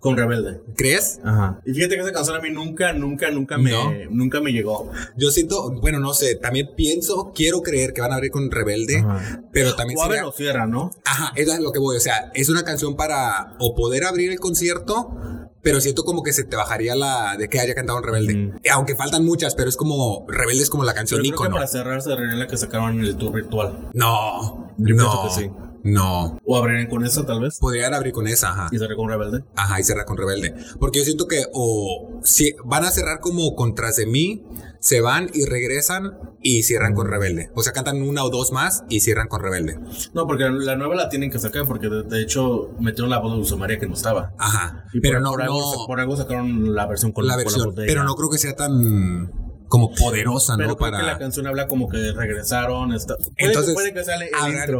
Con 0.00 0.16
Rebelde. 0.16 0.62
¿Crees? 0.76 1.20
Ajá. 1.22 1.60
Y 1.66 1.74
fíjate 1.74 1.94
que 1.94 2.00
esa 2.00 2.12
canción 2.12 2.34
a 2.34 2.40
mí 2.40 2.50
nunca, 2.50 2.94
nunca, 2.94 3.30
nunca 3.30 3.58
me, 3.58 3.72
nunca 4.10 4.40
me 4.40 4.50
llegó. 4.50 4.90
Yo 5.16 5.30
siento, 5.30 5.78
bueno, 5.80 6.00
no 6.00 6.14
sé, 6.14 6.36
también 6.36 6.70
pienso, 6.74 7.32
quiero 7.34 7.60
creer 7.60 7.92
que 7.92 8.00
van 8.00 8.12
a 8.12 8.14
abrir 8.14 8.30
con 8.30 8.50
Rebelde, 8.50 9.04
pero 9.52 9.76
también 9.76 9.98
o 9.98 10.04
sería... 10.04 10.32
cierra, 10.32 10.66
¿no? 10.66 10.90
Ajá, 11.04 11.32
eso 11.36 11.52
es 11.52 11.60
lo 11.60 11.70
que 11.70 11.78
voy, 11.78 11.98
o 11.98 12.00
sea, 12.00 12.30
es 12.32 12.48
una 12.48 12.64
canción 12.64 12.96
para 12.96 13.56
o 13.58 13.74
poder 13.74 14.04
abrir 14.04 14.30
el 14.30 14.40
concierto, 14.40 15.14
pero 15.62 15.82
siento 15.82 16.04
como 16.04 16.22
que 16.22 16.32
se 16.32 16.44
te 16.44 16.56
bajaría 16.56 16.96
la 16.96 17.36
de 17.36 17.50
que 17.50 17.60
haya 17.60 17.74
cantado 17.74 17.98
en 17.98 18.04
Rebelde. 18.04 18.60
Aunque 18.72 18.96
faltan 18.96 19.24
muchas, 19.24 19.54
pero 19.54 19.68
es 19.68 19.76
como 19.76 20.24
Rebelde 20.28 20.62
es 20.62 20.70
como 20.70 20.84
la 20.84 20.94
canción 20.94 21.20
pero 21.22 21.36
creo 21.36 21.50
que 21.50 21.54
para 21.54 21.66
cerrar 21.66 22.00
se 22.00 22.16
la 22.16 22.46
que 22.46 22.56
sacaron 22.56 22.98
en 22.98 23.04
el 23.04 23.16
tour 23.16 23.34
virtual. 23.34 23.90
No, 23.92 24.72
no. 24.78 25.22
Que 25.24 25.30
sí. 25.30 25.50
No. 25.82 26.38
¿O 26.44 26.56
abrirían 26.56 26.88
con 26.88 27.04
esa, 27.04 27.24
tal 27.26 27.40
vez? 27.40 27.58
Podrían 27.58 27.94
abrir 27.94 28.12
con 28.12 28.26
esa, 28.26 28.50
ajá. 28.50 28.68
¿Y 28.72 28.78
cerrar 28.78 28.96
con 28.96 29.08
Rebelde? 29.08 29.44
Ajá, 29.56 29.80
y 29.80 29.84
cerrar 29.84 30.04
con 30.04 30.16
Rebelde. 30.16 30.54
Porque 30.78 30.98
yo 30.98 31.04
siento 31.04 31.26
que 31.26 31.44
o 31.52 32.20
si 32.22 32.54
van 32.64 32.84
a 32.84 32.90
cerrar 32.90 33.20
como 33.20 33.54
contras 33.54 33.96
de 33.96 34.06
mí, 34.06 34.42
se 34.80 35.00
van 35.00 35.30
y 35.32 35.44
regresan 35.44 36.18
y 36.42 36.62
cierran 36.62 36.94
con 36.94 37.08
Rebelde. 37.08 37.50
O 37.54 37.62
sea, 37.62 37.72
cantan 37.72 38.02
una 38.02 38.24
o 38.24 38.30
dos 38.30 38.52
más 38.52 38.84
y 38.88 39.00
cierran 39.00 39.28
con 39.28 39.42
Rebelde. 39.42 39.78
No, 40.14 40.26
porque 40.26 40.44
la 40.48 40.76
nueva 40.76 40.94
la 40.94 41.08
tienen 41.08 41.30
que 41.30 41.38
sacar 41.38 41.66
porque 41.66 41.88
de, 41.88 42.22
hecho 42.22 42.70
metieron 42.78 43.10
la 43.10 43.18
voz 43.18 43.32
de 43.32 43.38
Dulce 43.38 43.56
María 43.56 43.78
que 43.78 43.86
no 43.86 43.94
estaba. 43.94 44.32
Ajá. 44.38 44.84
pero 45.02 45.20
no, 45.20 45.34
algo, 45.34 45.86
por 45.86 46.00
algo 46.00 46.16
sacaron 46.16 46.74
la 46.74 46.86
versión 46.86 47.12
con 47.12 47.26
la 47.26 47.36
versión. 47.36 47.74
pero 47.74 48.04
no 48.04 48.14
creo 48.14 48.30
que 48.30 48.38
sea 48.38 48.56
tan 48.56 49.49
como 49.70 49.94
poderosa, 49.94 50.56
¿no? 50.56 50.76
Para... 50.76 50.98
que 50.98 51.06
la 51.06 51.16
canción 51.16 51.46
habla 51.46 51.68
como 51.68 51.88
que 51.88 52.12
regresaron. 52.12 52.92
Está... 52.92 53.14
Entonces, 53.36 53.72
puede 53.72 53.94
que 53.94 54.02
sale 54.02 54.28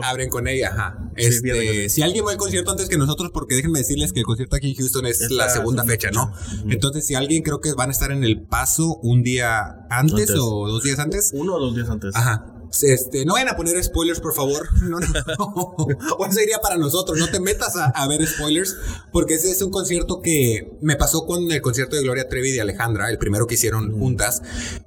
abren, 0.02 0.28
con 0.28 0.48
ella, 0.48 0.70
ajá. 0.72 1.10
Este, 1.14 1.88
si 1.88 2.02
alguien 2.02 2.26
va 2.26 2.32
al 2.32 2.36
concierto 2.36 2.72
antes 2.72 2.88
que 2.88 2.98
nosotros, 2.98 3.30
porque 3.32 3.54
déjenme 3.54 3.78
decirles 3.78 4.12
que 4.12 4.18
el 4.20 4.26
concierto 4.26 4.56
aquí 4.56 4.70
en 4.70 4.74
Houston 4.74 5.06
es, 5.06 5.30
la, 5.30 5.48
segunda 5.48 5.84
fecha, 5.84 6.10
¿no? 6.10 6.32
Entonces, 6.68 7.06
si 7.06 7.14
alguien 7.14 7.44
creo 7.44 7.60
que 7.60 7.72
van 7.72 7.90
a 7.90 7.92
estar 7.92 8.10
en 8.10 8.24
el 8.24 8.42
paso 8.42 8.96
un 8.96 9.22
día 9.22 9.86
antes, 9.88 10.30
o 10.30 10.68
dos 10.68 10.82
días 10.82 10.98
antes. 10.98 11.30
Uno 11.34 11.54
o 11.54 11.60
dos 11.60 11.74
días 11.76 11.88
antes. 11.88 12.14
Ajá. 12.16 12.59
Este, 12.82 13.24
no 13.24 13.34
vayan 13.34 13.48
a 13.48 13.56
poner 13.56 13.82
spoilers, 13.82 14.20
por 14.20 14.34
favor. 14.34 14.68
No, 14.80 14.98
no, 14.98 15.06
no. 15.38 15.76
O 16.18 16.26
eso 16.26 16.40
iría 16.40 16.58
para 16.58 16.76
nosotros. 16.76 17.18
No 17.18 17.28
te 17.28 17.38
metas 17.38 17.74
a, 17.76 18.08
ver 18.08 18.26
spoilers, 18.26 18.76
porque 19.12 19.34
ese 19.34 19.50
es 19.50 19.62
un 19.62 19.70
concierto 19.70 20.20
que 20.20 20.78
me 20.80 20.96
pasó 20.96 21.26
con 21.26 21.50
el 21.50 21.60
concierto 21.60 21.96
de 21.96 22.02
Gloria 22.02 22.28
Trevi 22.28 22.48
y 22.48 22.52
de 22.52 22.60
Alejandra, 22.60 23.10
el 23.10 23.18
primero 23.18 23.46
que 23.46 23.54
hicieron 23.54 23.92
juntas, 23.98 24.42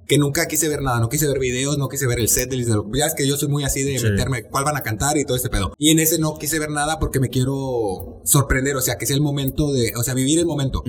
que 0.08 0.18
nunca 0.18 0.48
quise 0.48 0.68
ver 0.68 0.82
nada. 0.82 1.00
No 1.00 1.10
quise 1.10 1.28
ver 1.28 1.40
videos, 1.40 1.78
no 1.78 1.88
quise 1.88 2.08
ver 2.08 2.20
el 2.20 2.28
set. 2.28 2.52
Ya 2.94 3.06
es 3.06 3.14
que 3.16 3.28
yo 3.28 3.38
soy 3.38 3.48
muy 3.48 3.64
así 3.64 3.84
de 3.84 4.00
meterme 4.02 4.44
cuál 4.44 4.66
van 4.66 4.78
a 4.78 4.82
cantar 4.82 5.18
y 5.18 5.26
todo 5.26 5.38
este 5.38 5.50
pedo. 5.50 5.74
Y 5.78 5.92
en 5.92 6.00
ese 6.00 6.20
no 6.20 6.38
quise 6.38 6.60
ver 6.60 6.70
nada 6.70 7.00
porque 7.00 7.20
me 7.20 7.30
quiero 7.30 8.22
sorprender, 8.24 8.76
o 8.76 8.82
sea, 8.82 8.98
que 8.98 9.06
sea 9.06 9.16
el 9.16 9.22
momento 9.22 9.72
de, 9.72 9.94
o 9.96 10.04
sea, 10.04 10.14
vivir 10.14 10.40
el 10.40 10.46
momento. 10.46 10.84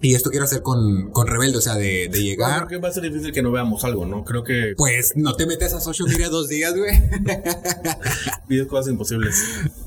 Y 0.00 0.14
esto 0.14 0.30
quiero 0.30 0.44
hacer 0.44 0.62
con, 0.62 1.10
con 1.10 1.26
Rebelde, 1.26 1.58
o 1.58 1.60
sea, 1.60 1.76
de, 1.76 2.08
llegar. 2.12 2.66
creo 2.66 2.68
que 2.68 2.84
va 2.84 2.88
a 2.88 2.92
ser 2.92 3.02
difícil 3.02 3.32
que 3.32 3.42
no 3.42 3.50
veamos 3.50 3.84
algo, 3.84 4.06
¿no? 4.06 4.24
Creo 4.24 4.44
que. 4.44 4.74
Pues 4.76 5.12
no 5.16 5.34
te 5.34 5.46
metes 5.46 5.72
a 5.72 5.80
social 5.80 6.08
media 6.08 6.21
a 6.24 6.28
dos 6.28 6.48
días, 6.48 6.74
güey. 6.76 6.92
Pides 8.48 8.66
cosas 8.66 8.92
imposibles. 8.92 9.42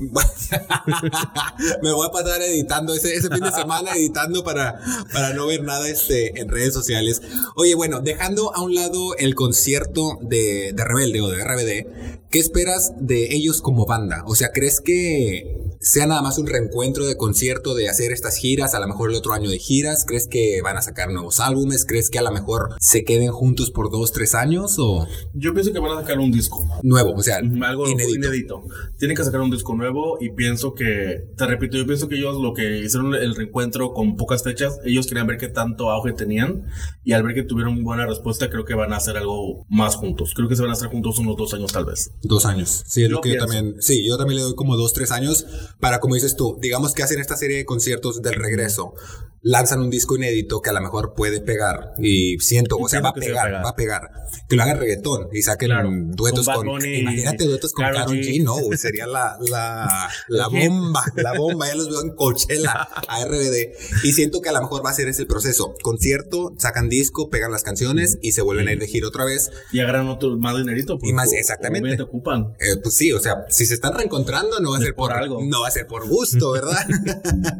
Me 1.82 1.92
voy 1.92 2.06
a 2.06 2.10
pasar 2.10 2.42
editando 2.42 2.94
ese, 2.94 3.14
ese 3.14 3.28
fin 3.28 3.40
de 3.40 3.52
semana, 3.52 3.92
editando 3.94 4.44
para, 4.44 4.80
para 5.12 5.32
no 5.34 5.46
ver 5.46 5.62
nada 5.62 5.88
este, 5.88 6.40
en 6.40 6.48
redes 6.48 6.74
sociales. 6.74 7.22
Oye, 7.56 7.74
bueno, 7.74 8.00
dejando 8.00 8.54
a 8.54 8.62
un 8.62 8.74
lado 8.74 9.16
el 9.16 9.34
concierto 9.34 10.18
de, 10.22 10.72
de 10.74 10.84
Rebelde 10.84 11.20
o 11.20 11.28
de 11.28 11.44
RBD, 11.44 12.28
¿qué 12.30 12.38
esperas 12.38 12.92
de 12.98 13.34
ellos 13.34 13.60
como 13.60 13.86
banda? 13.86 14.22
O 14.26 14.34
sea, 14.34 14.50
¿crees 14.52 14.80
que 14.80 15.66
sea 15.80 16.06
nada 16.06 16.22
más 16.22 16.38
un 16.38 16.46
reencuentro 16.46 17.06
de 17.06 17.16
concierto, 17.16 17.74
de 17.74 17.88
hacer 17.88 18.12
estas 18.12 18.36
giras, 18.36 18.74
a 18.74 18.80
lo 18.80 18.88
mejor 18.88 19.10
el 19.10 19.16
otro 19.16 19.32
año 19.32 19.48
de 19.48 19.58
giras? 19.58 20.04
¿Crees 20.04 20.26
que 20.26 20.60
van 20.62 20.76
a 20.76 20.82
sacar 20.82 21.10
nuevos 21.10 21.40
álbumes? 21.40 21.84
¿Crees 21.84 22.10
que 22.10 22.18
a 22.18 22.22
lo 22.22 22.32
mejor 22.32 22.74
se 22.80 23.04
queden 23.04 23.30
juntos 23.30 23.70
por 23.70 23.90
dos, 23.90 24.12
tres 24.12 24.34
años? 24.34 24.76
O... 24.78 25.06
Yo 25.34 25.52
pienso 25.54 25.72
que 25.72 25.78
van 25.78 25.96
a 25.96 26.00
sacar 26.00 26.18
un 26.18 26.25
disco. 26.30 26.66
Nuevo, 26.82 27.12
o 27.12 27.22
sea, 27.22 27.38
algo 27.38 27.88
inédito. 27.88 28.62
Tienen 28.98 29.16
que 29.16 29.24
sacar 29.24 29.40
un 29.40 29.50
disco 29.50 29.74
nuevo 29.74 30.18
y 30.20 30.30
pienso 30.30 30.74
que, 30.74 31.28
te 31.36 31.46
repito, 31.46 31.76
yo 31.76 31.86
pienso 31.86 32.08
que 32.08 32.16
ellos 32.16 32.36
lo 32.40 32.54
que 32.54 32.78
hicieron 32.78 33.14
el 33.14 33.34
reencuentro 33.34 33.92
con 33.92 34.16
pocas 34.16 34.42
fechas, 34.42 34.78
ellos 34.84 35.06
querían 35.06 35.26
ver 35.26 35.38
qué 35.38 35.48
tanto 35.48 35.90
auge 35.90 36.12
tenían 36.12 36.66
y 37.04 37.12
al 37.12 37.22
ver 37.22 37.34
que 37.34 37.42
tuvieron 37.42 37.82
buena 37.84 38.06
respuesta, 38.06 38.50
creo 38.50 38.64
que 38.64 38.74
van 38.74 38.92
a 38.92 38.96
hacer 38.96 39.16
algo 39.16 39.64
más 39.68 39.96
juntos. 39.96 40.32
Creo 40.34 40.48
que 40.48 40.56
se 40.56 40.62
van 40.62 40.70
a 40.70 40.74
hacer 40.74 40.88
juntos 40.88 41.18
unos 41.18 41.36
dos 41.36 41.54
años 41.54 41.72
tal 41.72 41.84
vez. 41.84 42.10
Dos 42.22 42.46
años. 42.46 42.84
Sí, 42.86 43.04
es 43.04 43.10
lo 43.10 43.20
que 43.20 43.34
yo 43.34 43.38
también, 43.38 43.76
sí, 43.80 44.06
yo 44.06 44.16
también 44.16 44.36
le 44.36 44.42
doy 44.42 44.54
como 44.54 44.76
dos, 44.76 44.92
tres 44.92 45.12
años 45.12 45.46
para, 45.80 46.00
como 46.00 46.14
dices 46.14 46.36
tú, 46.36 46.58
digamos 46.60 46.92
que 46.92 47.02
hacen 47.02 47.20
esta 47.20 47.36
serie 47.36 47.58
de 47.58 47.64
conciertos 47.64 48.22
del 48.22 48.34
regreso 48.34 48.94
lanzan 49.42 49.80
un 49.80 49.90
disco 49.90 50.16
inédito 50.16 50.60
que 50.60 50.70
a 50.70 50.72
lo 50.72 50.80
mejor 50.80 51.14
puede 51.14 51.40
pegar 51.40 51.92
y 51.98 52.38
siento, 52.38 52.76
o 52.78 52.88
sea, 52.88 53.00
va 53.00 53.10
a 53.10 53.14
pegar, 53.14 53.52
va 53.64 53.70
a 53.70 53.76
pegar. 53.76 54.10
Que 54.48 54.56
lo 54.56 54.62
hagan 54.62 54.78
reggaetón 54.78 55.28
y 55.32 55.42
saquen 55.42 56.12
duetos 56.12 56.46
con, 56.46 56.66
imagínate 56.84 57.44
duetos 57.44 57.72
con 57.72 57.84
Karol 57.84 58.18
G, 58.18 58.42
no, 58.42 58.56
sería 58.76 59.06
la, 59.06 59.38
la, 59.48 60.08
la 60.28 60.48
bomba, 60.48 61.04
la 61.16 61.32
bomba, 61.38 61.68
ya 61.68 61.74
los 61.74 61.88
veo 61.88 62.02
en 62.02 62.14
Coachella, 62.14 62.88
a 63.08 63.24
RBD. 63.24 64.04
Y 64.04 64.12
siento 64.12 64.40
que 64.40 64.48
a 64.48 64.52
lo 64.52 64.60
mejor 64.62 64.84
va 64.84 64.90
a 64.90 64.94
ser 64.94 65.08
ese 65.08 65.22
el 65.22 65.28
proceso. 65.28 65.74
Concierto, 65.82 66.54
sacan 66.58 66.88
disco, 66.88 67.30
pegan 67.30 67.52
las 67.52 67.62
canciones 67.62 68.18
y 68.22 68.32
se 68.32 68.42
vuelven 68.42 68.68
a 68.68 68.72
ir 68.72 68.78
de 68.78 68.86
gira 68.86 69.08
otra 69.08 69.24
vez. 69.24 69.50
Y 69.72 69.80
agarran 69.80 70.08
otro 70.08 70.36
más 70.36 70.56
dinerito. 70.56 70.98
Y 71.02 71.12
más, 71.12 71.32
exactamente. 71.32 71.96
Te 71.96 72.02
ocupan. 72.02 72.54
Eh, 72.60 72.76
pues 72.82 72.94
sí, 72.94 73.12
o 73.12 73.20
sea, 73.20 73.46
si 73.48 73.66
se 73.66 73.74
están 73.74 73.94
reencontrando 73.94 74.60
no 74.60 74.70
va 74.70 74.78
a 74.78 74.80
ser 74.80 74.94
por, 74.94 75.12
algo. 75.12 75.40
No 75.42 75.62
va 75.62 75.68
a 75.68 75.70
ser 75.70 75.86
por 75.86 76.08
gusto, 76.08 76.52
¿verdad? 76.52 76.86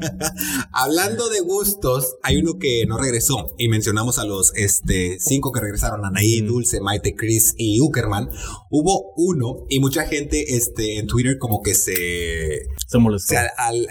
Hablando 0.72 1.28
de 1.28 1.40
gusto 1.40 1.75
hay 2.22 2.36
uno 2.36 2.58
que 2.58 2.84
no 2.86 2.98
regresó 2.98 3.54
y 3.58 3.68
mencionamos 3.68 4.18
a 4.18 4.24
los 4.24 4.52
este, 4.54 5.18
cinco 5.20 5.52
que 5.52 5.60
regresaron, 5.60 6.04
Anaí, 6.04 6.40
Dulce, 6.40 6.80
Maite, 6.80 7.14
Chris 7.14 7.54
y 7.56 7.80
Uckerman. 7.80 8.30
Hubo 8.70 9.12
uno 9.16 9.66
y 9.68 9.80
mucha 9.80 10.06
gente 10.06 10.56
este, 10.56 10.98
en 10.98 11.06
Twitter 11.06 11.38
como 11.38 11.62
que 11.62 11.74
se... 11.74 12.66
Se 12.86 12.98
molestó. 12.98 13.34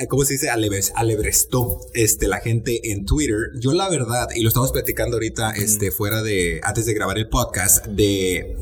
¿Cómo 0.10 0.26
se 0.26 0.34
dice? 0.34 0.50
alebrestó 0.50 1.80
este, 1.94 2.28
la 2.28 2.40
gente 2.40 2.92
en 2.92 3.06
Twitter. 3.06 3.52
Yo 3.60 3.74
la 3.74 3.90
verdad, 3.90 4.28
y 4.36 4.42
lo 4.42 4.50
estamos 4.50 4.72
platicando 4.72 5.18
ahorita 5.18 5.52
este, 5.52 5.92
fuera 5.92 6.22
de, 6.24 6.60
antes 6.64 6.86
de 6.86 6.94
grabar 6.94 7.18
el 7.18 7.30
podcast, 7.30 7.86
de 7.88 8.58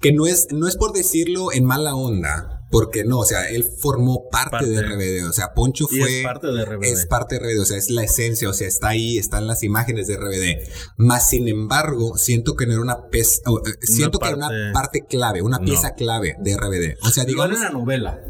que 0.00 0.12
no 0.12 0.26
es, 0.26 0.48
no 0.50 0.68
es 0.68 0.76
por 0.76 0.92
decirlo 0.92 1.52
en 1.52 1.64
mala 1.64 1.94
onda, 1.94 2.61
porque 2.72 3.04
no, 3.04 3.18
o 3.18 3.24
sea, 3.26 3.50
él 3.50 3.64
formó 3.78 4.30
parte, 4.30 4.64
de 4.64 4.80
RBD, 4.80 5.28
o 5.28 5.32
sea, 5.34 5.52
Poncho 5.52 5.86
fue... 5.86 6.20
es 6.20 6.24
parte 6.24 6.46
de 6.46 6.64
RBD. 6.64 6.84
Es 6.84 7.04
parte 7.04 7.34
de 7.34 7.40
RBD, 7.42 7.60
o 7.60 7.64
sea, 7.66 7.76
es 7.76 7.90
la 7.90 8.02
esencia, 8.02 8.48
o 8.48 8.54
sea, 8.54 8.66
está 8.66 8.88
ahí, 8.88 9.18
están 9.18 9.46
las 9.46 9.62
imágenes 9.62 10.06
de 10.06 10.16
RBD. 10.16 10.66
Más 10.96 11.28
sin 11.28 11.48
embargo, 11.48 12.16
siento 12.16 12.56
que 12.56 12.64
no 12.64 12.72
era 12.72 12.80
una 12.80 13.10
pez, 13.10 13.42
eh, 13.44 13.70
siento 13.82 14.18
que 14.18 14.28
era 14.28 14.36
una 14.38 14.72
parte 14.72 15.04
clave, 15.04 15.42
una 15.42 15.58
pieza 15.58 15.94
clave 15.94 16.34
de 16.40 16.56
RBD. 16.56 17.06
O 17.06 17.10
sea, 17.10 17.26
digamos... 17.26 17.50
No 17.50 17.58
era 17.58 17.70
una 17.70 17.78
novela. 17.78 18.20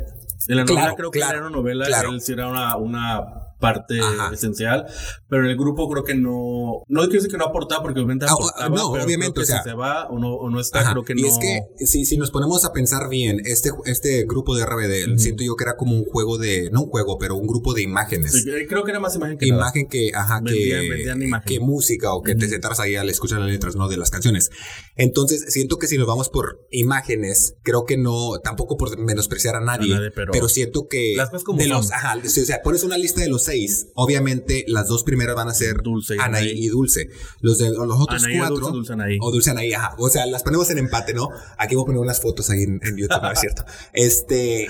En 0.49 0.57
la 0.57 0.65
novela 0.65 0.95
creo 0.97 1.13
que 1.13 1.21
era 1.21 1.39
una 1.39 1.51
novela, 1.51 1.87
él 1.87 2.21
sí 2.21 2.33
era 2.33 2.49
una, 2.49 2.77
una 2.77 3.52
parte 3.63 4.01
esencial, 4.33 4.87
pero 5.29 5.49
el 5.49 5.57
grupo 5.57 5.89
creo 5.89 6.03
que 6.03 6.17
no, 6.17 6.83
no 6.89 7.01
quiero 7.03 7.15
decir 7.15 7.31
que 7.31 7.39
no 7.39 7.45
aportaba 7.45 7.81
porque 7.83 8.01
obviamente 8.01 8.27
ah, 8.29 8.33
aportaba, 8.33 8.77
no, 8.77 8.87
obviamente, 8.87 9.41
o 9.41 9.45
sea, 9.45 9.63
si 9.63 9.71
se 9.71 9.75
va 9.75 10.09
o 10.09 10.19
no, 10.19 10.35
o 10.35 10.51
no 10.51 10.59
está, 10.59 10.91
creo 10.91 11.05
que 11.05 11.15
no. 11.15 11.21
Y 11.21 11.27
es 11.27 11.39
que 11.39 11.87
si, 11.87 12.05
si 12.05 12.17
nos 12.17 12.33
ponemos 12.33 12.65
a 12.65 12.73
pensar 12.73 13.09
bien, 13.09 13.41
este, 13.45 13.71
este 13.85 14.25
grupo 14.25 14.57
de 14.57 14.67
RBD, 14.67 15.17
siento 15.19 15.45
yo 15.45 15.55
que 15.55 15.63
era 15.63 15.77
como 15.77 15.95
un 15.95 16.05
juego 16.05 16.39
de, 16.39 16.71
no 16.73 16.83
un 16.83 16.91
juego, 16.91 17.19
pero 17.19 17.37
un 17.37 17.47
grupo 17.47 17.73
de 17.73 17.83
imágenes. 17.83 18.45
Eh, 18.47 18.67
creo 18.69 18.83
que 18.83 18.91
era 18.91 18.99
más 18.99 19.15
imagen 19.15 19.39
que 19.39 19.47
Imagen 19.47 19.89
que, 19.89 20.11
ajá, 20.13 20.43
que, 20.45 21.41
que 21.47 21.61
música 21.61 22.13
o 22.15 22.23
que 22.23 22.35
te 22.35 22.49
sentaras 22.49 22.81
ahí 22.81 22.97
al 22.97 23.09
escuchar 23.09 23.39
las 23.39 23.49
letras, 23.49 23.77
¿no? 23.77 23.89
De 23.89 23.97
las 23.97 24.11
canciones. 24.11 24.51
Entonces, 24.97 25.45
siento 25.49 25.79
que 25.79 25.87
si 25.87 25.99
nos 25.99 26.07
vamos 26.07 26.29
por 26.29 26.67
imágenes, 26.71 27.55
creo 27.63 27.85
que 27.85 27.97
no, 27.97 28.39
tampoco 28.43 28.77
por 28.77 28.99
menospreciar 28.99 29.57
a 29.57 29.61
nadie, 29.61 29.95
pero, 30.15 30.49
siento 30.49 30.89
que 30.89 31.15
las 31.17 31.31
cosas 31.31 31.45
como 31.45 31.59
de 31.59 31.69
los, 31.69 31.91
ajá, 31.93 32.17
o 32.17 32.29
sea, 32.29 32.63
pones 32.63 32.83
una 32.83 32.99
lista 32.99 33.21
de 33.21 33.29
los 33.29 33.49
obviamente 33.95 34.65
las 34.69 34.89
dos 34.89 35.05
primeras 35.05 35.35
van 35.35 35.49
a 35.49 35.55
ser 35.55 35.83
Dulce 35.83 36.17
y 36.17 36.19
Anaí, 36.19 36.51
y 36.51 36.69
Dulce. 36.69 37.09
Los 37.41 37.59
de 37.59 37.71
los 37.71 38.01
otros 38.01 38.23
cuatro. 38.37 38.57
Dulce, 38.57 38.73
Dulce 38.73 38.93
Anaí. 38.93 39.19
O 39.21 39.31
Dulce 39.31 39.51
Anaí, 39.51 39.73
ajá. 39.73 39.95
O 39.99 40.09
sea, 40.09 40.27
las 40.27 40.43
ponemos 40.43 40.71
en 40.71 40.79
empate, 40.79 41.15
¿no? 41.15 41.29
Aquí 41.59 41.75
voy 41.75 41.85
a 41.85 41.87
poner 41.87 42.01
unas 42.01 42.21
fotos 42.21 42.51
ahí 42.51 42.63
en, 42.63 42.81
YouTube, 42.97 43.23
¿no 43.23 43.33
es 43.33 43.41
cierto? 43.41 43.65
Este. 43.93 44.69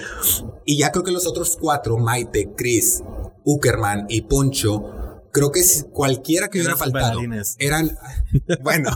Y 0.64 0.78
ya 0.78 0.90
creo 0.90 1.04
que 1.04 1.12
los 1.12 1.26
otros 1.26 1.56
cuatro, 1.60 1.98
Maite, 1.98 2.52
Chris, 2.56 3.02
Uckerman 3.44 4.06
y 4.08 4.22
Poncho, 4.22 5.01
creo 5.32 5.50
que 5.50 5.62
cualquiera 5.92 6.48
que 6.48 6.58
hubiera 6.58 6.76
faltado 6.76 7.20
eran 7.58 7.98
bueno 8.62 8.90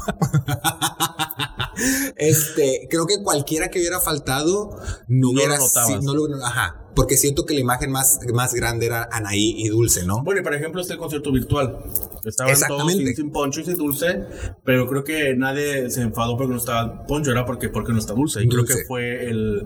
este 2.17 2.87
creo 2.91 3.07
que 3.07 3.23
cualquiera 3.23 3.69
que 3.69 3.79
hubiera 3.79 4.01
faltado 4.01 4.81
no, 5.09 5.31
hubiera 5.31 5.59
no 6.03 6.15
lo 6.15 6.45
ajá 6.45 6.87
porque 6.97 7.19
siento 7.19 7.45
que 7.45 7.55
la 7.55 7.61
imagen 7.61 7.93
más, 7.93 8.21
más 8.33 8.55
grande 8.55 8.87
era 8.87 9.07
Anaí 9.13 9.55
y 9.59 9.69
Dulce, 9.69 10.07
¿no? 10.07 10.25
Bueno, 10.25 10.41
y 10.41 10.43
por 10.43 10.55
ejemplo, 10.55 10.81
este 10.81 10.97
concierto 10.97 11.31
virtual. 11.31 11.79
Estaban 12.25 12.57
todos 12.67 12.91
sin, 12.91 13.31
Poncho 13.31 13.61
y 13.61 13.65
sin 13.65 13.77
Dulce, 13.77 14.25
pero 14.65 14.89
creo 14.89 15.05
que 15.05 15.37
nadie 15.37 15.91
se 15.91 16.01
enfadó 16.01 16.39
porque 16.39 16.53
no 16.53 16.59
estaba 16.59 17.07
Poncho, 17.07 17.31
era 17.31 17.45
porque, 17.45 17.69
porque 17.69 17.93
no 17.93 17.99
está 17.99 18.15
Dulce. 18.15 18.43
Y 18.43 18.49
creo 18.49 18.65
que 18.65 18.85
fue 18.87 19.29
el 19.29 19.63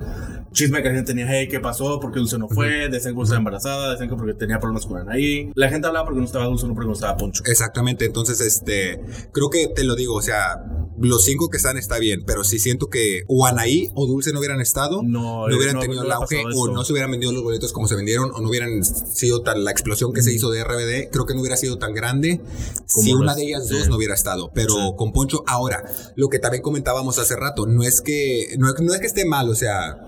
chisme 0.51 0.83
que 0.83 0.89
la 0.89 0.95
gente 0.97 1.13
tenía, 1.13 1.27
hey, 1.31 1.47
¿qué 1.49 1.61
pasó? 1.61 2.01
¿Por 2.01 2.13
qué 2.13 2.19
Dulce 2.19 2.37
no 2.37 2.49
fue? 2.49 2.89
Decían 2.89 3.15
que 3.15 3.23
estaba 3.23 3.39
embarazada, 3.39 3.93
decían 3.93 4.09
que 4.09 4.17
porque 4.17 4.35
tenía 4.35 4.59
problemas 4.59 4.85
con 4.87 4.99
Anaí. 4.99 5.53
La 5.55 5.69
gente 5.69 5.87
hablaba 5.87 6.07
porque 6.07 6.19
no 6.19 6.27
estaba 6.27 6.47
Dulce, 6.47 6.67
no 6.67 6.75
porque 6.75 6.89
no 6.89 6.95
estaba 6.95 7.17
Poncho. 7.17 7.45
Exactamente, 7.47 8.07
entonces, 8.07 8.41
este, 8.41 9.01
creo 9.31 9.49
que 9.51 9.69
te 9.69 9.85
lo 9.85 9.95
digo, 9.95 10.17
o 10.17 10.23
sea, 10.23 10.65
los 11.01 11.25
cinco 11.25 11.49
que 11.49 11.57
están 11.57 11.79
está 11.79 11.99
bien, 11.99 12.25
pero 12.27 12.45
si 12.45 12.59
siento 12.59 12.89
que 12.89 13.25
o 13.27 13.47
Anaí 13.47 13.91
o 13.95 14.07
Dulce 14.07 14.33
no 14.33 14.39
hubieran 14.39 14.61
estado, 14.61 15.03
no, 15.03 15.45
hubieran 15.45 15.81
tenido 15.81 16.03
el 16.03 16.13
auge 16.13 16.45
o 16.55 16.69
no 16.69 16.85
se 16.85 16.93
hubieran 16.93 17.11
vendido 17.11 17.33
los 17.33 17.43
boletos 17.43 17.73
como 17.73 17.89
se 17.89 17.97
vendieron 17.97 18.31
o 18.35 18.41
no 18.41 18.49
hubieran 18.49 18.85
sido 18.85 19.43
tan 19.43 19.65
la 19.65 19.71
explosión 19.71 20.13
que 20.13 20.23
se 20.23 20.33
hizo 20.33 20.51
de 20.51 20.63
RBD, 20.63 21.11
creo 21.11 21.27
que 21.27 21.35
no 21.35 21.41
hubiera 21.41 21.57
sido 21.57 21.79
tan 21.79 21.95
grande 21.95 22.41
si 22.87 23.13
una 23.15 23.35
de 23.35 23.45
ellas 23.45 23.69
dos 23.69 23.89
no 23.89 23.97
hubiera 23.97 24.15
estado. 24.15 24.51
Pero 24.55 24.95
con 24.97 25.13
Poncho, 25.13 25.43
ahora, 25.47 25.85
lo 26.17 26.29
que 26.29 26.39
también 26.39 26.63
comentábamos 26.63 27.19
hace 27.19 27.35
rato, 27.37 27.67
no 27.67 27.83
es 27.83 28.01
que, 28.03 28.55
no, 28.59 28.73
no 28.73 28.95
es 28.95 29.01
que 29.01 29.07
esté 29.07 29.25
mal, 29.25 29.49
o 29.49 29.55
sea, 29.55 29.99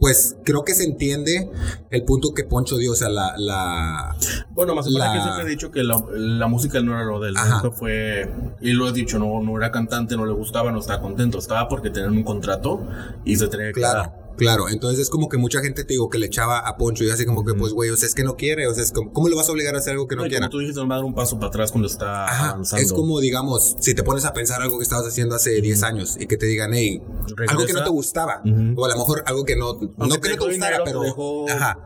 pues 0.00 0.36
creo 0.44 0.64
que 0.64 0.74
se 0.74 0.84
entiende 0.84 1.50
el 1.90 2.04
punto 2.04 2.32
que 2.34 2.44
Poncho 2.44 2.78
dio, 2.78 2.92
o 2.92 2.96
sea, 2.96 3.10
la... 3.10 3.34
la 3.36 4.16
bueno, 4.50 4.74
más 4.74 4.86
la, 4.86 5.12
que 5.12 5.20
siempre 5.20 5.44
he 5.44 5.48
dicho 5.50 5.70
que 5.70 5.84
la, 5.84 6.48
música 6.48 6.80
no 6.80 6.94
era 6.94 7.04
lo 7.04 7.20
del 7.20 7.34
fue, 7.72 8.28
y 8.62 8.72
lo 8.72 8.88
he 8.88 8.92
dicho, 8.92 9.18
no, 9.18 9.42
no 9.42 9.56
era 9.58 9.70
cantante, 9.70 10.16
no 10.16 10.24
le 10.24 10.32
gustaba, 10.32 10.72
no 10.72 10.80
estaba 10.80 11.02
contento, 11.02 11.38
estaba 11.38 11.68
porque 11.68 11.90
tenían 11.90 12.12
un 12.12 12.24
contrato 12.24 12.80
y 13.24 13.36
se 13.36 13.46
tenía 13.48 13.66
que 13.66 13.72
claro. 13.74 14.20
Claro, 14.40 14.68
entonces 14.70 15.00
es 15.00 15.10
como 15.10 15.28
que 15.28 15.36
mucha 15.36 15.60
gente 15.60 15.84
te 15.84 15.92
digo 15.92 16.08
que 16.08 16.18
le 16.18 16.26
echaba 16.26 16.60
a 16.60 16.78
Poncho 16.78 17.04
y 17.04 17.10
así 17.10 17.26
como 17.26 17.44
que, 17.44 17.52
pues, 17.52 17.74
güey, 17.74 17.90
o 17.90 17.96
sea, 17.96 18.06
es 18.06 18.14
que 18.14 18.24
no 18.24 18.36
quiere, 18.36 18.66
o 18.68 18.74
sea, 18.74 18.82
es 18.82 18.90
como, 18.90 19.12
¿cómo 19.12 19.28
le 19.28 19.36
vas 19.36 19.48
a 19.50 19.52
obligar 19.52 19.74
a 19.74 19.78
hacer 19.78 19.92
algo 19.92 20.08
que 20.08 20.16
no, 20.16 20.22
quiere? 20.22 20.38
Como 20.38 20.48
tú 20.48 20.58
dijiste, 20.60 20.80
no 20.80 20.88
va 20.88 20.94
a 20.94 20.98
dar 20.98 21.04
un 21.04 21.14
paso 21.14 21.36
para 21.36 21.48
atrás 21.48 21.70
cuando 21.70 21.88
está 21.88 22.24
avanzando. 22.24 22.82
Es 22.82 22.92
como, 22.92 23.20
digamos, 23.20 23.76
si 23.80 23.94
te 23.94 24.02
pones 24.02 24.24
a 24.24 24.32
pensar 24.32 24.62
algo 24.62 24.78
que 24.78 24.84
estabas 24.84 25.06
haciendo 25.06 25.34
hace 25.34 25.60
10 25.60 25.82
años 25.82 26.16
y 26.18 26.26
que 26.26 26.38
te 26.38 26.46
digan, 26.46 26.72
hey, 26.72 27.02
algo 27.48 27.66
que 27.66 27.72
no 27.72 27.84
te 27.84 27.90
gustaba, 27.90 28.42
o 28.44 28.84
a 28.84 28.88
lo 28.88 28.96
mejor 28.96 29.22
algo 29.26 29.44
que 29.44 29.56
no, 29.56 29.74
no 29.74 30.20
que 30.20 30.28
no 30.30 30.36
te 30.36 30.36
gustara, 30.36 30.80
pero, 30.84 31.02
ajá, 31.48 31.78